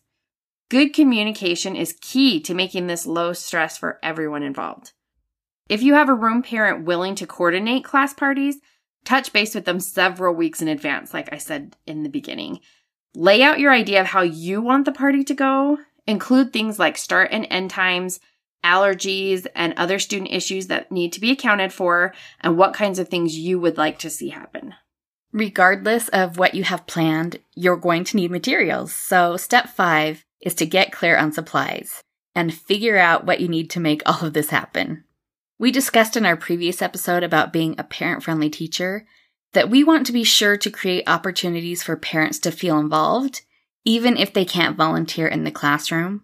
Good 0.69 0.93
communication 0.93 1.75
is 1.75 1.97
key 1.99 2.39
to 2.41 2.53
making 2.53 2.87
this 2.87 3.05
low 3.05 3.33
stress 3.33 3.77
for 3.77 3.99
everyone 4.01 4.43
involved. 4.43 4.93
If 5.67 5.83
you 5.83 5.95
have 5.95 6.07
a 6.07 6.13
room 6.13 6.41
parent 6.41 6.85
willing 6.85 7.15
to 7.15 7.27
coordinate 7.27 7.83
class 7.83 8.13
parties, 8.13 8.55
touch 9.03 9.33
base 9.33 9.53
with 9.53 9.65
them 9.65 9.81
several 9.81 10.33
weeks 10.33 10.61
in 10.61 10.69
advance, 10.69 11.13
like 11.13 11.27
I 11.33 11.39
said 11.39 11.75
in 11.85 12.03
the 12.03 12.09
beginning. 12.09 12.61
Lay 13.13 13.43
out 13.43 13.59
your 13.59 13.73
idea 13.73 13.99
of 13.99 14.07
how 14.07 14.21
you 14.21 14.61
want 14.61 14.85
the 14.85 14.93
party 14.93 15.25
to 15.25 15.33
go 15.33 15.79
Include 16.07 16.51
things 16.51 16.79
like 16.79 16.97
start 16.97 17.29
and 17.31 17.47
end 17.49 17.69
times, 17.69 18.19
allergies, 18.63 19.47
and 19.55 19.73
other 19.73 19.99
student 19.99 20.31
issues 20.31 20.67
that 20.67 20.91
need 20.91 21.13
to 21.13 21.21
be 21.21 21.31
accounted 21.31 21.71
for, 21.71 22.13
and 22.41 22.57
what 22.57 22.73
kinds 22.73 22.99
of 22.99 23.09
things 23.09 23.37
you 23.37 23.59
would 23.59 23.77
like 23.77 23.99
to 23.99 24.09
see 24.09 24.29
happen. 24.29 24.75
Regardless 25.31 26.09
of 26.09 26.37
what 26.37 26.55
you 26.55 26.63
have 26.63 26.87
planned, 26.87 27.37
you're 27.55 27.77
going 27.77 28.03
to 28.05 28.17
need 28.17 28.31
materials. 28.31 28.93
So, 28.93 29.37
step 29.37 29.69
five 29.69 30.25
is 30.41 30.55
to 30.55 30.65
get 30.65 30.91
clear 30.91 31.17
on 31.17 31.31
supplies 31.31 32.03
and 32.33 32.53
figure 32.53 32.97
out 32.97 33.25
what 33.25 33.39
you 33.39 33.47
need 33.47 33.69
to 33.71 33.79
make 33.79 34.01
all 34.05 34.25
of 34.25 34.33
this 34.33 34.49
happen. 34.49 35.03
We 35.59 35.71
discussed 35.71 36.15
in 36.15 36.25
our 36.25 36.37
previous 36.37 36.81
episode 36.81 37.21
about 37.21 37.53
being 37.53 37.75
a 37.77 37.83
parent 37.83 38.23
friendly 38.23 38.49
teacher 38.49 39.05
that 39.53 39.69
we 39.69 39.83
want 39.83 40.05
to 40.05 40.13
be 40.13 40.23
sure 40.23 40.57
to 40.57 40.69
create 40.69 41.03
opportunities 41.07 41.83
for 41.83 41.95
parents 41.95 42.39
to 42.39 42.51
feel 42.51 42.79
involved 42.79 43.41
even 43.89 44.15
if 44.17 44.31
they 44.31 44.45
can't 44.45 44.77
volunteer 44.77 45.27
in 45.27 45.45
the 45.45 45.51
classroom. 45.51 46.21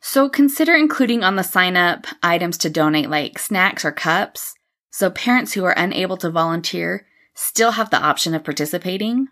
So 0.00 0.28
consider 0.28 0.76
including 0.76 1.24
on 1.24 1.34
the 1.34 1.42
sign 1.42 1.76
up 1.76 2.06
items 2.22 2.56
to 2.58 2.70
donate 2.70 3.10
like 3.10 3.40
snacks 3.40 3.84
or 3.84 3.90
cups, 3.90 4.54
so 4.92 5.10
parents 5.10 5.52
who 5.52 5.64
are 5.64 5.74
unable 5.76 6.16
to 6.18 6.30
volunteer 6.30 7.08
still 7.34 7.72
have 7.72 7.90
the 7.90 8.00
option 8.00 8.34
of 8.34 8.44
participating. 8.44 9.26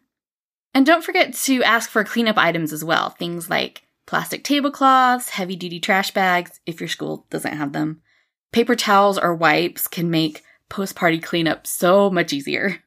And 0.74 0.84
don't 0.84 1.04
forget 1.04 1.32
to 1.34 1.62
ask 1.62 1.88
for 1.88 2.02
cleanup 2.02 2.36
items 2.36 2.72
as 2.72 2.82
well, 2.84 3.10
things 3.10 3.48
like 3.48 3.82
plastic 4.04 4.42
tablecloths, 4.42 5.28
heavy 5.28 5.54
duty 5.54 5.78
trash 5.78 6.10
bags 6.10 6.58
if 6.66 6.80
your 6.80 6.88
school 6.88 7.24
doesn't 7.30 7.56
have 7.56 7.72
them. 7.72 8.02
Paper 8.50 8.74
towels 8.74 9.16
or 9.16 9.32
wipes 9.32 9.86
can 9.86 10.10
make 10.10 10.42
post 10.68 10.96
party 10.96 11.20
cleanup 11.20 11.68
so 11.68 12.10
much 12.10 12.32
easier. 12.32 12.82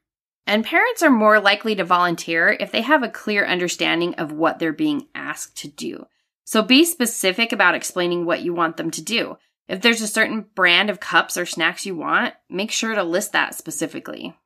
And 0.49 0.65
parents 0.65 1.03
are 1.03 1.11
more 1.11 1.39
likely 1.39 1.75
to 1.75 1.83
volunteer 1.83 2.57
if 2.59 2.71
they 2.71 2.81
have 2.81 3.03
a 3.03 3.07
clear 3.07 3.45
understanding 3.45 4.15
of 4.15 4.31
what 4.31 4.57
they're 4.57 4.73
being 4.73 5.05
asked 5.13 5.55
to 5.57 5.67
do. 5.67 6.07
So 6.43 6.63
be 6.63 6.85
specific 6.85 7.51
about 7.51 7.75
explaining 7.75 8.25
what 8.25 8.41
you 8.41 8.51
want 8.55 8.77
them 8.77 8.89
to 8.89 9.01
do. 9.03 9.37
If 9.67 9.81
there's 9.81 10.01
a 10.01 10.07
certain 10.07 10.47
brand 10.55 10.89
of 10.89 10.99
cups 10.99 11.37
or 11.37 11.45
snacks 11.45 11.85
you 11.85 11.95
want, 11.95 12.33
make 12.49 12.71
sure 12.71 12.95
to 12.95 13.03
list 13.03 13.31
that 13.33 13.53
specifically. 13.53 14.39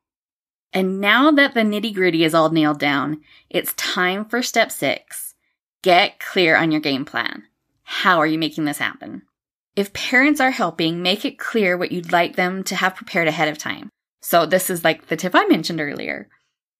And 0.74 1.00
now 1.00 1.30
that 1.30 1.54
the 1.54 1.60
nitty 1.60 1.94
gritty 1.94 2.22
is 2.22 2.34
all 2.34 2.50
nailed 2.50 2.78
down, 2.78 3.22
it's 3.48 3.72
time 3.72 4.26
for 4.26 4.42
step 4.42 4.70
six. 4.70 5.34
Get 5.80 6.20
clear 6.20 6.54
on 6.54 6.70
your 6.70 6.82
game 6.82 7.06
plan. 7.06 7.44
How 7.82 8.18
are 8.18 8.26
you 8.26 8.38
making 8.38 8.66
this 8.66 8.76
happen? 8.76 9.22
If 9.74 9.94
parents 9.94 10.38
are 10.38 10.50
helping, 10.50 11.00
make 11.00 11.24
it 11.24 11.38
clear 11.38 11.78
what 11.78 11.92
you'd 11.92 12.12
like 12.12 12.36
them 12.36 12.62
to 12.64 12.76
have 12.76 12.94
prepared 12.94 13.26
ahead 13.26 13.48
of 13.48 13.56
time. 13.56 13.88
So 14.24 14.46
this 14.46 14.70
is 14.70 14.82
like 14.82 15.08
the 15.08 15.16
tip 15.16 15.34
I 15.34 15.44
mentioned 15.44 15.82
earlier. 15.82 16.30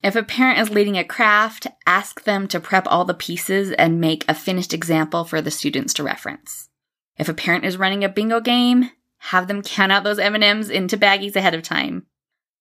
If 0.02 0.16
a 0.16 0.22
parent 0.22 0.60
is 0.60 0.70
leading 0.70 0.96
a 0.96 1.04
craft, 1.04 1.66
ask 1.86 2.24
them 2.24 2.48
to 2.48 2.58
prep 2.58 2.86
all 2.86 3.04
the 3.04 3.12
pieces 3.12 3.70
and 3.72 4.00
make 4.00 4.24
a 4.26 4.34
finished 4.34 4.72
example 4.72 5.24
for 5.24 5.42
the 5.42 5.50
students 5.50 5.92
to 5.94 6.02
reference. 6.02 6.70
If 7.18 7.28
a 7.28 7.34
parent 7.34 7.66
is 7.66 7.76
running 7.76 8.02
a 8.02 8.08
bingo 8.08 8.40
game, 8.40 8.90
have 9.18 9.46
them 9.46 9.60
count 9.60 9.92
out 9.92 10.04
those 10.04 10.18
M&Ms 10.18 10.70
into 10.70 10.96
baggies 10.96 11.36
ahead 11.36 11.52
of 11.52 11.62
time. 11.62 12.06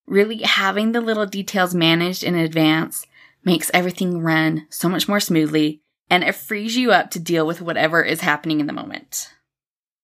Really 0.05 0.39
having 0.39 0.91
the 0.91 0.99
little 0.99 1.25
details 1.25 1.73
managed 1.73 2.21
in 2.21 2.35
advance 2.35 3.07
makes 3.45 3.71
everything 3.73 4.19
run 4.19 4.67
so 4.69 4.89
much 4.89 5.07
more 5.07 5.21
smoothly 5.21 5.81
and 6.09 6.25
it 6.25 6.35
frees 6.35 6.75
you 6.75 6.91
up 6.91 7.09
to 7.11 7.19
deal 7.19 7.47
with 7.47 7.61
whatever 7.61 8.03
is 8.03 8.19
happening 8.19 8.59
in 8.59 8.67
the 8.67 8.73
moment. 8.73 9.29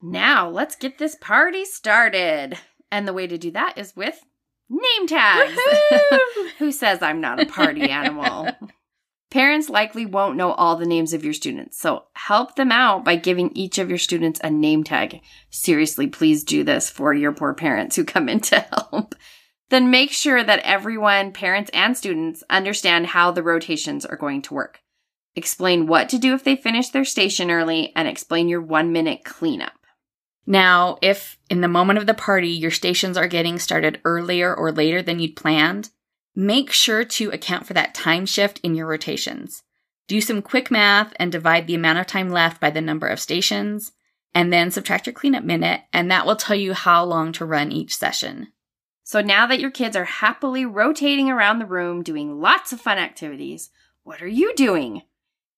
Now, 0.02 0.50
let's 0.50 0.78
get 0.78 1.00
this 1.00 1.18
party 1.20 1.66
started. 1.66 2.58
And 2.90 3.06
the 3.06 3.14
way 3.14 3.28
to 3.28 3.38
do 3.38 3.52
that 3.52 3.78
is 3.78 3.96
with 3.96 4.24
Name 4.70 5.08
tags. 5.08 5.60
Who 6.60 6.72
says 6.72 7.02
I'm 7.02 7.22
not 7.22 7.42
a 7.42 7.46
party 7.46 7.90
animal? 7.90 8.50
Parents 9.32 9.70
likely 9.70 10.08
won't 10.08 10.38
know 10.38 10.54
all 10.54 10.76
the 10.76 10.88
names 10.88 11.14
of 11.14 11.24
your 11.24 11.34
students, 11.34 11.80
so 11.80 12.06
help 12.14 12.56
them 12.56 12.72
out 12.72 13.06
by 13.06 13.16
giving 13.16 13.56
each 13.56 13.78
of 13.78 13.88
your 13.88 14.00
students 14.00 14.40
a 14.44 14.50
name 14.50 14.84
tag. 14.84 15.22
Seriously, 15.52 16.08
please 16.08 16.44
do 16.44 16.64
this 16.64 16.90
for 16.90 17.14
your 17.14 17.32
poor 17.32 17.54
parents 17.54 17.96
who 17.96 18.04
come 18.04 18.28
in 18.28 18.40
to 18.42 18.60
help. 18.60 19.14
Then 19.70 19.92
make 19.92 20.12
sure 20.12 20.44
that 20.44 20.60
everyone, 20.60 21.32
parents 21.32 21.70
and 21.76 21.96
students, 21.96 22.44
understand 22.50 23.08
how 23.08 23.30
the 23.30 23.44
rotations 23.44 24.04
are 24.04 24.18
going 24.18 24.42
to 24.44 24.56
work. 24.56 24.82
Explain 25.36 25.86
what 25.86 26.10
to 26.10 26.18
do 26.18 26.34
if 26.34 26.44
they 26.44 26.56
finish 26.56 26.90
their 26.90 27.06
station 27.06 27.52
early 27.52 27.94
and 27.96 28.08
explain 28.08 28.50
your 28.50 28.62
one 28.62 28.92
minute 28.92 29.24
cleanup. 29.24 29.79
Now, 30.50 30.98
if 31.04 31.38
in 31.48 31.62
the 31.62 31.68
moment 31.68 32.00
of 32.00 32.08
the 32.08 32.16
party 32.16 32.50
your 32.50 32.72
stations 32.72 33.18
are 33.18 33.28
getting 33.28 33.60
started 33.60 34.02
earlier 34.04 34.54
or 34.54 34.72
later 34.72 35.00
than 35.04 35.20
you'd 35.20 35.36
planned, 35.36 35.92
make 36.36 36.72
sure 36.72 37.06
to 37.06 37.30
account 37.30 37.68
for 37.68 37.76
that 37.76 37.94
time 37.94 38.26
shift 38.26 38.60
in 38.64 38.74
your 38.74 38.88
rotations. 38.88 39.62
Do 40.08 40.20
some 40.20 40.42
quick 40.42 40.72
math 40.72 41.14
and 41.18 41.32
divide 41.32 41.68
the 41.68 41.76
amount 41.76 42.00
of 42.00 42.08
time 42.08 42.32
left 42.32 42.60
by 42.60 42.72
the 42.72 42.82
number 42.82 43.06
of 43.06 43.20
stations, 43.20 43.92
and 44.34 44.52
then 44.52 44.72
subtract 44.72 45.06
your 45.06 45.14
cleanup 45.14 45.44
minute, 45.44 45.82
and 45.94 46.10
that 46.10 46.26
will 46.26 46.36
tell 46.36 46.56
you 46.56 46.74
how 46.74 47.04
long 47.04 47.32
to 47.34 47.46
run 47.46 47.72
each 47.72 47.96
session. 47.96 48.48
So 49.04 49.22
now 49.22 49.46
that 49.46 49.60
your 49.60 49.70
kids 49.70 49.96
are 49.96 50.06
happily 50.06 50.66
rotating 50.66 51.30
around 51.30 51.60
the 51.60 51.68
room 51.68 52.02
doing 52.02 52.42
lots 52.42 52.74
of 52.74 52.82
fun 52.82 52.98
activities, 52.98 53.70
what 54.02 54.20
are 54.24 54.28
you 54.28 54.56
doing? 54.56 55.04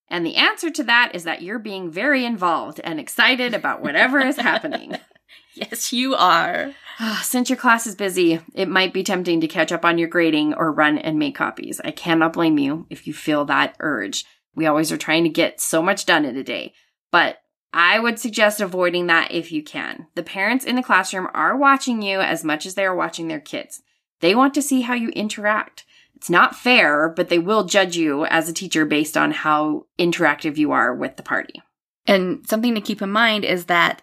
And 0.08 0.26
the 0.26 0.36
answer 0.36 0.70
to 0.70 0.84
that 0.84 1.12
is 1.14 1.24
that 1.24 1.42
you're 1.42 1.58
being 1.58 1.90
very 1.90 2.24
involved 2.24 2.80
and 2.84 3.00
excited 3.00 3.54
about 3.54 3.82
whatever 3.82 4.20
is 4.20 4.36
happening. 4.36 4.96
Yes, 5.54 5.92
you 5.92 6.14
are. 6.14 6.72
Ah, 6.98 7.20
since 7.22 7.50
your 7.50 7.58
class 7.58 7.86
is 7.86 7.94
busy, 7.94 8.40
it 8.54 8.68
might 8.68 8.94
be 8.94 9.02
tempting 9.02 9.40
to 9.42 9.48
catch 9.48 9.70
up 9.70 9.84
on 9.84 9.98
your 9.98 10.08
grading 10.08 10.54
or 10.54 10.72
run 10.72 10.96
and 10.96 11.18
make 11.18 11.34
copies. 11.34 11.80
I 11.84 11.90
cannot 11.90 12.32
blame 12.32 12.58
you 12.58 12.86
if 12.88 13.06
you 13.06 13.12
feel 13.12 13.44
that 13.44 13.76
urge. 13.80 14.24
We 14.54 14.66
always 14.66 14.90
are 14.92 14.96
trying 14.96 15.24
to 15.24 15.30
get 15.30 15.60
so 15.60 15.82
much 15.82 16.06
done 16.06 16.24
in 16.24 16.36
a 16.36 16.42
day, 16.42 16.72
but 17.10 17.38
I 17.72 17.98
would 17.98 18.18
suggest 18.18 18.60
avoiding 18.60 19.06
that 19.06 19.32
if 19.32 19.52
you 19.52 19.62
can. 19.62 20.06
The 20.14 20.22
parents 20.22 20.64
in 20.64 20.76
the 20.76 20.82
classroom 20.82 21.28
are 21.32 21.56
watching 21.56 22.02
you 22.02 22.20
as 22.20 22.44
much 22.44 22.66
as 22.66 22.74
they 22.74 22.84
are 22.84 22.96
watching 22.96 23.28
their 23.28 23.40
kids. 23.40 23.82
They 24.20 24.34
want 24.34 24.54
to 24.54 24.62
see 24.62 24.82
how 24.82 24.94
you 24.94 25.08
interact. 25.10 25.84
It's 26.22 26.30
not 26.30 26.54
fair, 26.54 27.08
but 27.08 27.30
they 27.30 27.40
will 27.40 27.64
judge 27.64 27.96
you 27.96 28.26
as 28.26 28.48
a 28.48 28.52
teacher 28.52 28.84
based 28.84 29.16
on 29.16 29.32
how 29.32 29.86
interactive 29.98 30.56
you 30.56 30.70
are 30.70 30.94
with 30.94 31.16
the 31.16 31.22
party. 31.24 31.60
And 32.06 32.48
something 32.48 32.76
to 32.76 32.80
keep 32.80 33.02
in 33.02 33.10
mind 33.10 33.44
is 33.44 33.64
that 33.64 34.02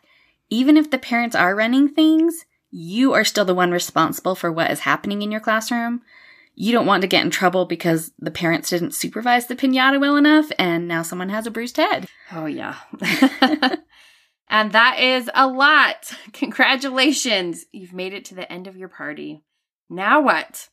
even 0.50 0.76
if 0.76 0.92
the 0.92 0.98
parents 0.98 1.34
are 1.34 1.56
running 1.56 1.88
things, 1.88 2.44
you 2.72 3.14
are 3.14 3.24
still 3.24 3.46
the 3.46 3.56
one 3.56 3.72
responsible 3.72 4.36
for 4.36 4.52
what 4.52 4.70
is 4.70 4.82
happening 4.82 5.22
in 5.22 5.32
your 5.32 5.40
classroom. 5.40 6.02
You 6.56 6.74
don't 6.74 6.86
want 6.86 7.04
to 7.04 7.08
get 7.08 7.24
in 7.24 7.32
trouble 7.32 7.66
because 7.66 8.12
the 8.20 8.32
parents 8.32 8.70
didn't 8.70 8.96
supervise 8.96 9.48
the 9.48 9.56
pinata 9.56 9.98
well 9.98 10.18
enough 10.18 10.52
and 10.60 10.90
now 10.90 11.04
someone 11.04 11.30
has 11.30 11.48
a 11.48 11.52
bruised 11.52 11.78
head. 11.78 12.06
Oh, 12.34 12.48
yeah. 12.48 12.76
and 14.50 14.74
that 14.74 15.00
is 15.00 15.30
a 15.34 15.48
lot. 15.48 16.12
Congratulations. 16.34 17.64
You've 17.72 17.94
made 17.94 18.12
it 18.12 18.26
to 18.26 18.36
the 18.36 18.52
end 18.52 18.68
of 18.68 18.76
your 18.76 18.90
party. 18.90 19.46
Now 19.90 20.20
what? 20.20 20.68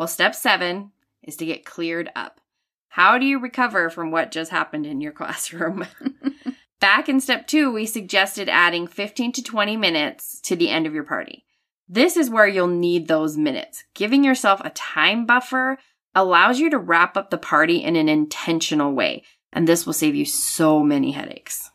Well, 0.00 0.08
step 0.08 0.34
seven 0.34 0.92
is 1.22 1.36
to 1.36 1.44
get 1.44 1.66
cleared 1.66 2.08
up. 2.16 2.40
How 2.88 3.18
do 3.18 3.26
you 3.26 3.38
recover 3.38 3.90
from 3.90 4.10
what 4.10 4.30
just 4.30 4.50
happened 4.50 4.86
in 4.86 5.02
your 5.02 5.12
classroom? 5.20 5.86
Back 6.80 7.10
in 7.10 7.20
step 7.20 7.46
two, 7.46 7.70
we 7.70 7.84
suggested 7.84 8.48
adding 8.48 8.86
15 8.86 9.32
to 9.32 9.42
20 9.42 9.76
minutes 9.76 10.40
to 10.40 10.56
the 10.56 10.70
end 10.70 10.86
of 10.86 10.94
your 10.94 11.04
party. 11.04 11.44
This 11.86 12.16
is 12.16 12.30
where 12.30 12.46
you'll 12.46 12.66
need 12.66 13.08
those 13.08 13.36
minutes. 13.36 13.84
Giving 13.94 14.24
yourself 14.24 14.62
a 14.64 14.70
time 14.70 15.26
buffer 15.26 15.76
allows 16.14 16.58
you 16.58 16.70
to 16.70 16.78
wrap 16.78 17.18
up 17.18 17.28
the 17.28 17.36
party 17.36 17.84
in 17.84 17.94
an 17.94 18.08
intentional 18.08 18.94
way, 18.94 19.22
and 19.52 19.68
this 19.68 19.84
will 19.84 19.92
save 19.92 20.14
you 20.14 20.24
so 20.24 20.82
many 20.82 21.10
headaches. 21.10 21.70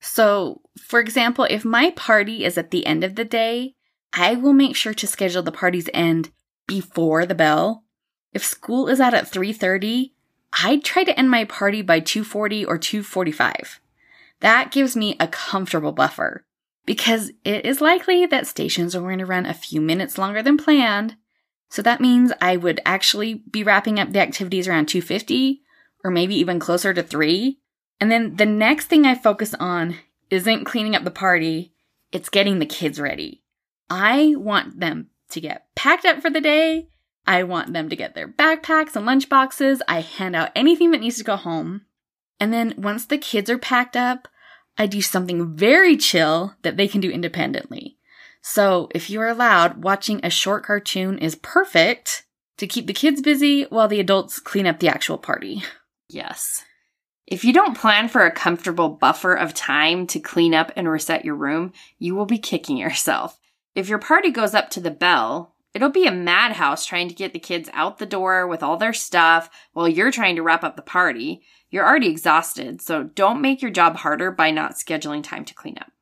So, 0.00 0.62
for 0.80 0.98
example, 0.98 1.46
if 1.50 1.62
my 1.62 1.90
party 1.90 2.42
is 2.42 2.56
at 2.56 2.70
the 2.70 2.86
end 2.86 3.04
of 3.04 3.16
the 3.16 3.24
day, 3.26 3.74
I 4.14 4.34
will 4.34 4.54
make 4.54 4.76
sure 4.76 4.94
to 4.94 5.06
schedule 5.06 5.42
the 5.42 5.52
party's 5.52 5.90
end 5.92 6.30
before 6.66 7.26
the 7.26 7.34
bell. 7.34 7.84
If 8.32 8.44
school 8.44 8.88
is 8.88 9.00
out 9.00 9.14
at 9.14 9.30
3:30, 9.30 10.12
I'd 10.64 10.84
try 10.84 11.04
to 11.04 11.18
end 11.18 11.30
my 11.30 11.44
party 11.44 11.82
by 11.82 12.00
2:40 12.00 12.64
or 12.64 12.78
2:45. 12.78 13.80
That 14.40 14.70
gives 14.70 14.96
me 14.96 15.16
a 15.18 15.28
comfortable 15.28 15.92
buffer 15.92 16.44
because 16.84 17.32
it 17.44 17.64
is 17.64 17.80
likely 17.80 18.26
that 18.26 18.46
stations 18.46 18.94
are 18.94 19.00
going 19.00 19.18
to 19.18 19.26
run 19.26 19.46
a 19.46 19.54
few 19.54 19.80
minutes 19.80 20.18
longer 20.18 20.42
than 20.42 20.56
planned. 20.56 21.16
So 21.68 21.82
that 21.82 22.00
means 22.00 22.32
I 22.40 22.56
would 22.56 22.80
actually 22.86 23.34
be 23.50 23.64
wrapping 23.64 23.98
up 23.98 24.12
the 24.12 24.20
activities 24.20 24.68
around 24.68 24.86
250 24.86 25.62
or 26.04 26.10
maybe 26.10 26.36
even 26.36 26.60
closer 26.60 26.94
to 26.94 27.02
3. 27.02 27.58
And 28.00 28.10
then 28.10 28.36
the 28.36 28.46
next 28.46 28.86
thing 28.86 29.04
I 29.04 29.14
focus 29.14 29.54
on 29.54 29.96
isn't 30.30 30.64
cleaning 30.64 30.94
up 30.94 31.04
the 31.04 31.10
party, 31.10 31.72
it's 32.12 32.28
getting 32.28 32.58
the 32.58 32.66
kids 32.66 33.00
ready. 33.00 33.42
I 33.90 34.34
want 34.36 34.80
them 34.80 35.10
to 35.30 35.40
get 35.40 35.66
packed 35.74 36.04
up 36.04 36.20
for 36.20 36.30
the 36.30 36.40
day. 36.40 36.88
I 37.26 37.42
want 37.42 37.72
them 37.72 37.88
to 37.88 37.96
get 37.96 38.14
their 38.14 38.28
backpacks 38.28 38.94
and 38.94 39.04
lunch 39.04 39.28
boxes. 39.28 39.82
I 39.88 40.00
hand 40.00 40.36
out 40.36 40.52
anything 40.54 40.92
that 40.92 41.00
needs 41.00 41.18
to 41.18 41.24
go 41.24 41.36
home. 41.36 41.82
And 42.38 42.52
then 42.52 42.74
once 42.76 43.06
the 43.06 43.18
kids 43.18 43.50
are 43.50 43.58
packed 43.58 43.96
up, 43.96 44.28
I 44.78 44.86
do 44.86 45.00
something 45.02 45.56
very 45.56 45.96
chill 45.96 46.54
that 46.62 46.76
they 46.76 46.86
can 46.86 47.00
do 47.00 47.10
independently. 47.10 47.96
So 48.42 48.88
if 48.94 49.10
you 49.10 49.20
are 49.20 49.28
allowed, 49.28 49.82
watching 49.82 50.20
a 50.22 50.30
short 50.30 50.64
cartoon 50.64 51.18
is 51.18 51.34
perfect 51.34 52.24
to 52.58 52.66
keep 52.66 52.86
the 52.86 52.92
kids 52.92 53.20
busy 53.20 53.64
while 53.64 53.88
the 53.88 54.00
adults 54.00 54.38
clean 54.38 54.66
up 54.66 54.78
the 54.78 54.88
actual 54.88 55.18
party. 55.18 55.62
Yes. 56.08 56.64
If 57.26 57.44
you 57.44 57.52
don't 57.52 57.76
plan 57.76 58.08
for 58.08 58.24
a 58.24 58.30
comfortable 58.30 58.88
buffer 58.88 59.34
of 59.34 59.52
time 59.52 60.06
to 60.08 60.20
clean 60.20 60.54
up 60.54 60.70
and 60.76 60.88
reset 60.88 61.24
your 61.24 61.34
room, 61.34 61.72
you 61.98 62.14
will 62.14 62.26
be 62.26 62.38
kicking 62.38 62.76
yourself. 62.76 63.36
If 63.76 63.90
your 63.90 63.98
party 63.98 64.30
goes 64.30 64.54
up 64.54 64.70
to 64.70 64.80
the 64.80 64.90
bell, 64.90 65.54
it'll 65.74 65.90
be 65.90 66.06
a 66.06 66.10
madhouse 66.10 66.86
trying 66.86 67.08
to 67.08 67.14
get 67.14 67.34
the 67.34 67.38
kids 67.38 67.68
out 67.74 67.98
the 67.98 68.06
door 68.06 68.46
with 68.46 68.62
all 68.62 68.78
their 68.78 68.94
stuff 68.94 69.50
while 69.74 69.86
you're 69.86 70.10
trying 70.10 70.34
to 70.36 70.42
wrap 70.42 70.64
up 70.64 70.76
the 70.76 70.82
party. 70.82 71.42
You're 71.68 71.86
already 71.86 72.08
exhausted, 72.08 72.80
so 72.80 73.02
don't 73.02 73.42
make 73.42 73.60
your 73.60 73.70
job 73.70 73.96
harder 73.96 74.30
by 74.30 74.50
not 74.50 74.76
scheduling 74.76 75.22
time 75.22 75.44
to 75.44 75.54
clean 75.54 75.76
up. 75.78 75.92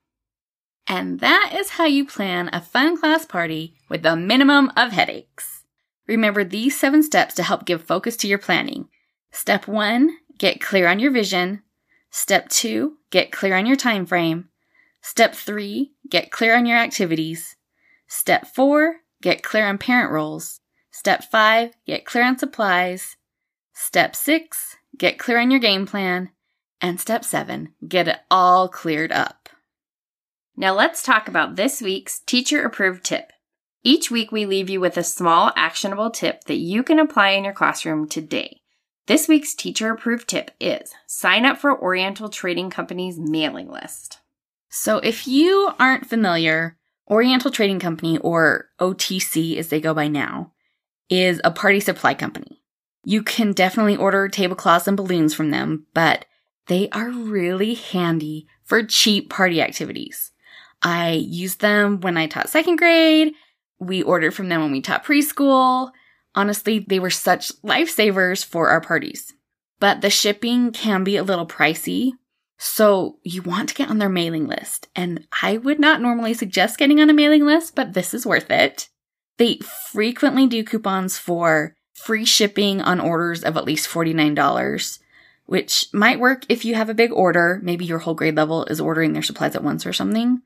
And 0.87 1.19
that 1.19 1.53
is 1.53 1.71
how 1.71 1.87
you 1.87 2.07
plan 2.07 2.49
a 2.53 2.61
fun 2.61 2.97
class 2.97 3.27
party 3.27 3.75
with 3.89 4.07
a 4.07 4.15
minimum 4.15 4.71
of 4.77 4.93
headaches. 4.93 5.65
Remember 6.07 6.45
these 6.45 6.79
seven 6.79 7.03
steps 7.03 7.35
to 7.35 7.43
help 7.43 7.65
give 7.65 7.83
focus 7.83 8.17
to 8.19 8.29
your 8.29 8.39
planning. 8.39 8.89
Step 9.33 9.67
one, 9.67 10.19
get 10.39 10.61
clear 10.61 10.87
on 10.87 11.01
your 11.01 11.11
vision. 11.11 11.63
Step 12.11 12.49
two, 12.51 12.99
get 13.11 13.33
clear 13.33 13.57
on 13.57 13.67
your 13.67 13.75
time 13.75 14.07
frame. 14.07 14.49
Step 15.01 15.35
three, 15.35 15.93
get 16.09 16.31
clear 16.31 16.57
on 16.57 16.67
your 16.67 16.79
activities. 16.79 17.54
Step 18.17 18.47
four, 18.47 19.01
get 19.23 19.43
clear 19.43 19.67
on 19.67 19.77
parent 19.77 20.13
roles. 20.13 20.61
Step 20.93 21.25
five, 21.25 21.75
get 21.85 22.07
clear 22.07 22.23
on 22.23 22.39
supplies. 22.39 23.17
Step 23.73 24.15
six, 24.15 24.77
get 24.97 25.19
clear 25.19 25.41
on 25.41 25.51
your 25.51 25.59
game 25.59 25.85
plan. 25.85 26.31
And 26.81 27.01
step 27.01 27.25
seven, 27.25 27.75
get 27.87 28.07
it 28.07 28.21
all 28.31 28.69
cleared 28.69 29.11
up. 29.11 29.49
Now 30.57 30.75
let's 30.75 31.03
talk 31.03 31.27
about 31.27 31.57
this 31.57 31.83
week's 31.83 32.21
teacher 32.21 32.63
approved 32.63 33.03
tip. 33.03 33.33
Each 33.83 34.13
week 34.13 34.31
we 34.31 34.47
leave 34.47 34.71
you 34.71 34.81
with 34.81 34.97
a 34.97 35.03
small 35.03 35.51
actionable 35.57 36.11
tip 36.11 36.45
that 36.45 36.59
you 36.59 36.85
can 36.85 37.01
apply 37.01 37.31
in 37.31 37.43
your 37.43 37.53
classroom 37.53 38.09
today. 38.09 38.61
This 39.09 39.27
week's 39.27 39.57
teacher 39.57 39.91
approved 39.91 40.29
tip 40.29 40.53
is 40.61 40.95
sign 41.09 41.45
up 41.45 41.59
for 41.59 41.77
Oriental 41.77 42.29
Trading 42.29 42.71
Company's 42.71 43.19
mailing 43.19 43.69
list. 43.69 44.21
So 44.69 44.99
if 44.99 45.27
you 45.27 45.73
aren't 45.81 46.09
familiar, 46.09 46.79
Oriental 47.11 47.51
Trading 47.51 47.81
Company, 47.81 48.19
or 48.19 48.71
OTC 48.81 49.57
as 49.57 49.69
they 49.69 49.81
go 49.81 49.93
by 49.93 50.09
now, 50.09 50.53
is 51.11 51.41
a 51.45 51.51
party 51.51 51.81
supply 51.81 52.15
company. 52.15 52.63
You 53.05 53.23
can 53.23 53.53
definitely 53.53 53.97
order 53.97 54.29
tablecloths 54.29 54.89
and 54.89 54.97
balloons 54.97 55.35
from 55.35 55.51
them, 55.51 55.87
but 55.93 56.25
they 56.67 56.89
are 56.91 57.11
really 57.11 57.75
handy 57.75 58.47
for 58.63 58.83
cheap 58.83 59.29
party 59.29 59.61
activities. 59.61 60.31
I 60.83 61.13
used 61.13 61.61
them 61.61 62.01
when 62.01 62.17
I 62.17 62.27
taught 62.27 62.49
second 62.49 62.77
grade. 62.77 63.35
We 63.79 64.03
ordered 64.03 64.33
from 64.33 64.49
them 64.49 64.63
when 64.63 64.73
we 64.73 64.81
taught 64.81 65.05
preschool. 65.05 65.91
Honestly, 66.35 66.79
they 66.79 66.99
were 66.99 67.11
such 67.11 67.53
lifesavers 67.63 68.45
for 68.45 68.69
our 68.69 68.81
parties. 68.81 69.35
But 69.79 70.01
the 70.01 70.11
shipping 70.11 70.73
can 70.73 71.05
be 71.05 71.17
a 71.17 71.23
little 71.23 71.47
pricey. 71.47 72.13
So 72.67 73.19
you 73.23 73.43
want 73.43 73.69
to 73.69 73.75
get 73.75 73.91
on 73.91 73.99
their 73.99 74.09
mailing 74.09 74.47
list. 74.47 74.89
And 74.97 75.27
I 75.43 75.59
would 75.59 75.79
not 75.79 76.01
normally 76.01 76.33
suggest 76.33 76.79
getting 76.79 76.99
on 76.99 77.11
a 77.11 77.13
mailing 77.13 77.45
list, 77.45 77.75
but 77.75 77.93
this 77.93 78.15
is 78.15 78.25
worth 78.25 78.51
it. 78.51 78.89
They 79.37 79.59
frequently 79.93 80.47
do 80.47 80.65
coupons 80.65 81.19
for 81.19 81.75
free 81.93 82.25
shipping 82.25 82.81
on 82.81 83.01
orders 83.01 83.45
of 83.45 83.59
at 83.59 83.67
least 83.67 83.91
$49, 83.91 84.99
which 85.45 85.89
might 85.93 86.19
work 86.19 86.47
if 86.49 86.65
you 86.65 86.75
have 86.75 86.89
a 86.89 86.95
big 86.95 87.13
order. 87.13 87.61
Maybe 87.63 87.85
your 87.85 87.99
whole 87.99 88.15
grade 88.15 88.35
level 88.35 88.65
is 88.65 88.81
ordering 88.81 89.13
their 89.13 89.23
supplies 89.23 89.55
at 89.55 89.63
once 89.63 89.85
or 89.85 89.93
something. 89.93 90.41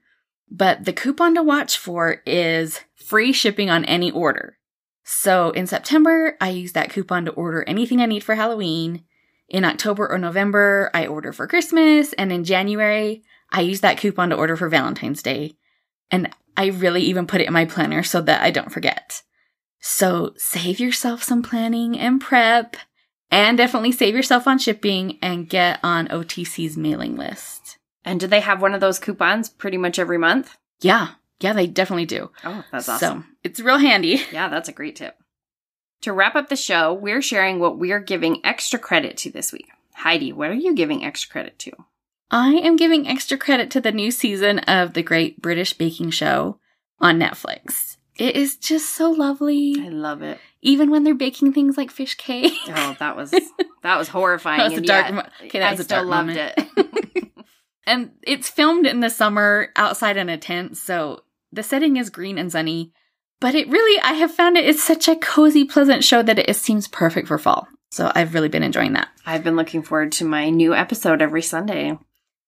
But 0.50 0.87
the 0.87 0.92
coupon 0.92 1.37
to 1.37 1.42
watch 1.44 1.78
for 1.78 2.20
is 2.26 2.81
free 2.96 3.33
shipping 3.33 3.70
on 3.70 3.85
any 3.85 4.11
order. 4.11 4.59
So 5.04 5.50
in 5.52 5.68
September, 5.68 6.37
I 6.40 6.50
use 6.50 6.72
that 6.72 6.90
coupon 6.90 7.26
to 7.26 7.31
order 7.31 7.62
anything 7.62 8.00
I 8.00 8.07
need 8.07 8.24
for 8.24 8.35
Halloween. 8.35 9.04
In 9.48 9.64
October 9.64 10.11
or 10.11 10.18
November, 10.18 10.90
I 10.92 11.06
order 11.06 11.32
for 11.32 11.46
Christmas. 11.46 12.12
And 12.14 12.30
in 12.32 12.44
January, 12.44 13.22
I 13.50 13.62
use 13.62 13.80
that 13.80 13.98
coupon 13.98 14.30
to 14.30 14.37
order 14.37 14.56
for 14.56 14.68
Valentine's 14.68 15.22
Day. 15.22 15.56
And 16.11 16.30
I 16.56 16.66
really 16.66 17.02
even 17.02 17.26
put 17.26 17.40
it 17.40 17.46
in 17.46 17.52
my 17.52 17.64
planner 17.64 18.02
so 18.02 18.20
that 18.22 18.42
I 18.42 18.50
don't 18.50 18.72
forget. 18.72 19.22
So 19.80 20.34
save 20.37 20.80
yourself 20.80 21.22
some 21.22 21.42
planning 21.42 21.98
and 21.98 22.20
prep, 22.20 22.76
and 23.30 23.56
definitely 23.56 23.92
save 23.92 24.14
yourself 24.14 24.48
on 24.48 24.58
shipping 24.58 25.18
and 25.22 25.48
get 25.48 25.78
on 25.82 26.08
OTC's 26.08 26.76
mailing 26.76 27.16
list. 27.16 27.78
And 28.04 28.18
do 28.18 28.26
they 28.26 28.40
have 28.40 28.61
one 28.61 28.74
of 28.74 28.80
those 28.80 28.98
coupons 28.98 29.48
pretty 29.48 29.76
much 29.76 29.98
every 29.98 30.18
month? 30.18 30.56
Yeah, 30.80 31.11
yeah, 31.40 31.52
they 31.52 31.66
definitely 31.66 32.06
do. 32.06 32.30
Oh, 32.42 32.64
that's 32.72 32.88
awesome. 32.88 33.22
So 33.22 33.37
it's 33.44 33.61
real 33.61 33.78
handy. 33.78 34.20
Yeah, 34.32 34.48
that's 34.48 34.68
a 34.68 34.72
great 34.72 34.96
tip. 34.96 35.16
To 36.02 36.12
wrap 36.12 36.37
up 36.37 36.48
the 36.48 36.56
show, 36.56 36.92
we're 36.92 37.22
sharing 37.22 37.58
what 37.58 37.78
we're 37.78 38.00
giving 38.00 38.44
extra 38.44 38.78
credit 38.78 39.16
to 39.18 39.30
this 39.30 39.52
week. 39.52 39.68
Heidi, 39.94 40.32
what 40.32 40.50
are 40.50 40.54
you 40.54 40.74
giving 40.74 41.04
extra 41.04 41.30
credit 41.30 41.58
to? 41.61 41.72
I 42.30 42.52
am 42.54 42.76
giving 42.76 43.08
extra 43.08 43.37
credit 43.37 43.70
to 43.72 43.80
the 43.80 43.90
new 43.90 44.11
season 44.11 44.61
of 44.61 44.92
The 44.94 45.02
Great 45.02 45.42
British 45.42 45.72
Baking 45.72 46.11
Show 46.11 46.61
on 47.00 47.18
Netflix. 47.18 47.96
It 48.16 48.37
is 48.37 48.56
just 48.56 48.94
so 48.94 49.11
lovely. 49.11 49.74
I 49.80 49.88
love 49.88 50.22
it. 50.22 50.38
Even 50.61 50.90
when 50.90 51.04
they're 51.04 51.14
baking 51.14 51.52
things 51.52 51.76
like 51.76 51.90
fish 51.90 52.14
cake. 52.16 52.52
Oh, 52.68 52.96
that 52.98 53.16
was 53.16 53.30
that 53.82 53.96
was 53.96 54.08
horrifying. 54.08 54.58
that 54.58 54.70
was 54.70 54.78
a 54.78 54.82
dark. 54.82 55.11
yet, 55.11 55.30
okay, 55.44 55.58
that 55.61 55.68
I 55.68 55.70
was 55.72 55.80
a 55.80 55.84
still 55.84 56.04
loved 56.04 56.28
moment. 56.28 56.54
it. 56.76 57.28
and 57.87 58.11
it's 58.22 58.48
filmed 58.48 58.87
in 58.87 59.00
the 59.00 59.11
summer 59.11 59.68
outside 59.76 60.16
in 60.16 60.28
a 60.28 60.37
tent, 60.37 60.76
so 60.76 61.22
The 61.52 61.62
setting 61.62 61.96
is 61.96 62.11
green 62.11 62.38
and 62.38 62.50
sunny, 62.52 62.92
but 63.40 63.55
it 63.55 63.68
really, 63.68 64.01
I 64.03 64.14
have 64.14 64.33
found 64.33 64.57
it, 64.57 64.64
it's 64.64 64.83
such 64.83 65.09
a 65.09 65.16
cozy, 65.16 65.64
pleasant 65.64 66.05
show 66.05 66.22
that 66.22 66.38
it, 66.38 66.48
it 66.48 66.57
seems 66.57 66.88
perfect 66.88 67.29
for 67.29 67.38
fall. 67.38 67.68
So 67.90 68.12
I've 68.14 68.35
really 68.35 68.48
been 68.48 68.62
enjoying 68.62 68.92
that. 68.94 69.09
I've 69.24 69.44
been 69.44 69.57
looking 69.57 69.83
forward 69.83 70.12
to 70.12 70.24
my 70.24 70.51
new 70.51 70.74
episode 70.74 71.22
every 71.22 71.42
Sunday. 71.42 71.98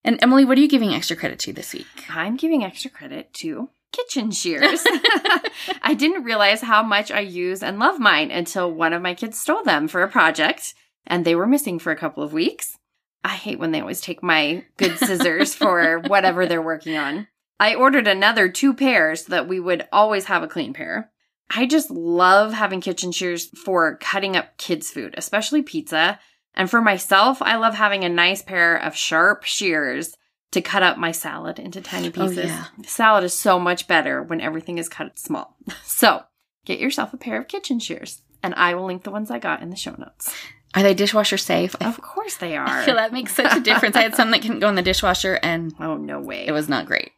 And 0.04 0.18
Emily, 0.22 0.44
what 0.44 0.58
are 0.58 0.60
you 0.60 0.68
giving 0.68 0.94
extra 0.94 1.16
credit 1.16 1.38
to 1.40 1.52
this 1.52 1.72
week? 1.72 1.86
I'm 2.08 2.36
giving 2.36 2.64
extra 2.64 2.90
credit 2.90 3.32
to 3.34 3.70
kitchen 3.92 4.30
shears. 4.30 4.82
I 5.82 5.94
didn't 5.94 6.24
realize 6.24 6.60
how 6.60 6.82
much 6.82 7.10
I 7.10 7.20
use 7.20 7.62
and 7.62 7.78
love 7.78 7.98
mine 7.98 8.30
until 8.30 8.72
one 8.72 8.92
of 8.92 9.02
my 9.02 9.14
kids 9.14 9.38
stole 9.38 9.62
them 9.62 9.88
for 9.88 10.02
a 10.02 10.08
project 10.08 10.74
and 11.06 11.24
they 11.24 11.34
were 11.34 11.46
missing 11.46 11.78
for 11.78 11.90
a 11.90 11.96
couple 11.96 12.22
of 12.22 12.32
weeks. 12.32 12.76
I 13.22 13.30
hate 13.30 13.58
when 13.58 13.72
they 13.72 13.80
always 13.80 14.00
take 14.00 14.22
my 14.22 14.64
good 14.76 14.98
scissors 14.98 15.54
for 15.54 15.98
whatever 16.06 16.46
they're 16.46 16.62
working 16.62 16.96
on. 16.96 17.28
I 17.60 17.74
ordered 17.76 18.08
another 18.08 18.48
two 18.48 18.74
pairs 18.74 19.26
so 19.26 19.30
that 19.30 19.46
we 19.46 19.60
would 19.60 19.86
always 19.92 20.24
have 20.24 20.42
a 20.42 20.48
clean 20.48 20.72
pair. 20.72 21.12
I 21.54 21.66
just 21.66 21.90
love 21.90 22.52
having 22.54 22.80
kitchen 22.80 23.12
shears 23.12 23.46
for 23.64 23.96
cutting 23.98 24.36
up 24.36 24.56
kids' 24.56 24.90
food, 24.90 25.14
especially 25.16 25.62
pizza. 25.62 26.18
And 26.54 26.70
for 26.70 26.80
myself, 26.80 27.42
I 27.42 27.56
love 27.56 27.74
having 27.74 28.02
a 28.04 28.08
nice 28.08 28.40
pair 28.42 28.76
of 28.76 28.96
sharp 28.96 29.44
shears 29.44 30.16
to 30.52 30.60
cut 30.60 30.82
up 30.82 30.96
my 30.98 31.12
salad 31.12 31.58
into 31.60 31.80
tiny 31.80 32.08
Oh, 32.08 32.10
pieces. 32.28 32.46
yeah. 32.46 32.64
Salad 32.86 33.22
is 33.24 33.34
so 33.34 33.60
much 33.60 33.86
better 33.86 34.22
when 34.22 34.40
everything 34.40 34.78
is 34.78 34.88
cut 34.88 35.18
small. 35.18 35.56
So 35.84 36.22
get 36.64 36.80
yourself 36.80 37.12
a 37.12 37.16
pair 37.18 37.38
of 37.38 37.46
kitchen 37.48 37.78
shears, 37.78 38.22
and 38.42 38.54
I 38.54 38.74
will 38.74 38.86
link 38.86 39.02
the 39.04 39.10
ones 39.10 39.30
I 39.30 39.38
got 39.38 39.60
in 39.62 39.70
the 39.70 39.76
show 39.76 39.94
notes. 39.98 40.34
Are 40.74 40.82
they 40.82 40.94
dishwasher 40.94 41.36
safe? 41.36 41.74
Of 41.80 42.00
course 42.00 42.36
they 42.36 42.56
are. 42.56 42.82
feel 42.84 42.94
that 42.96 43.12
makes 43.12 43.34
such 43.34 43.54
a 43.56 43.60
difference. 43.60 43.96
I 43.96 44.02
had 44.02 44.14
some 44.14 44.30
that 44.30 44.40
couldn't 44.42 44.60
go 44.60 44.68
in 44.68 44.76
the 44.76 44.82
dishwasher 44.82 45.38
and 45.42 45.74
oh, 45.78 45.96
no 45.96 46.20
way. 46.20 46.46
it 46.46 46.52
was 46.52 46.68
not 46.68 46.86
great. 46.86 47.10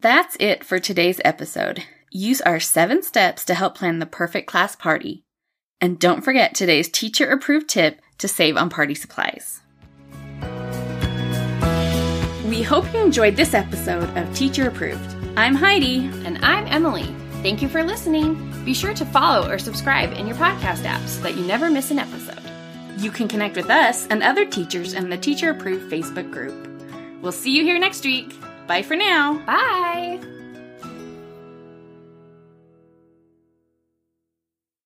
That's 0.00 0.36
it 0.38 0.62
for 0.62 0.78
today's 0.78 1.20
episode. 1.24 1.82
Use 2.12 2.40
our 2.42 2.60
seven 2.60 3.02
steps 3.02 3.44
to 3.46 3.54
help 3.54 3.74
plan 3.74 3.98
the 3.98 4.06
perfect 4.06 4.46
class 4.46 4.76
party. 4.76 5.24
And 5.80 5.98
don't 5.98 6.22
forget 6.22 6.54
today's 6.54 6.88
teacher 6.88 7.28
approved 7.28 7.68
tip 7.68 8.00
to 8.18 8.28
save 8.28 8.56
on 8.56 8.70
party 8.70 8.94
supplies. 8.94 9.60
We 12.46 12.62
hope 12.62 12.92
you 12.94 13.00
enjoyed 13.00 13.34
this 13.34 13.54
episode 13.54 14.16
of 14.16 14.32
Teacher 14.36 14.68
Approved. 14.68 15.16
I'm 15.36 15.56
Heidi. 15.56 16.06
And 16.24 16.38
I'm 16.44 16.68
Emily. 16.68 17.12
Thank 17.42 17.60
you 17.60 17.68
for 17.68 17.82
listening. 17.82 18.36
Be 18.64 18.74
sure 18.74 18.94
to 18.94 19.04
follow 19.04 19.50
or 19.50 19.58
subscribe 19.58 20.12
in 20.12 20.28
your 20.28 20.36
podcast 20.36 20.84
app 20.84 21.04
so 21.08 21.22
that 21.22 21.36
you 21.36 21.44
never 21.44 21.70
miss 21.70 21.90
an 21.90 21.98
episode. 21.98 22.40
You 22.98 23.10
can 23.10 23.26
connect 23.26 23.56
with 23.56 23.68
us 23.68 24.06
and 24.06 24.22
other 24.22 24.44
teachers 24.44 24.92
in 24.92 25.10
the 25.10 25.18
Teacher 25.18 25.50
Approved 25.50 25.90
Facebook 25.90 26.30
group. 26.30 26.68
We'll 27.20 27.32
see 27.32 27.50
you 27.50 27.64
here 27.64 27.80
next 27.80 28.04
week. 28.04 28.32
Bye 28.68 28.82
for 28.82 28.96
now. 28.96 29.38
Bye. 29.46 30.20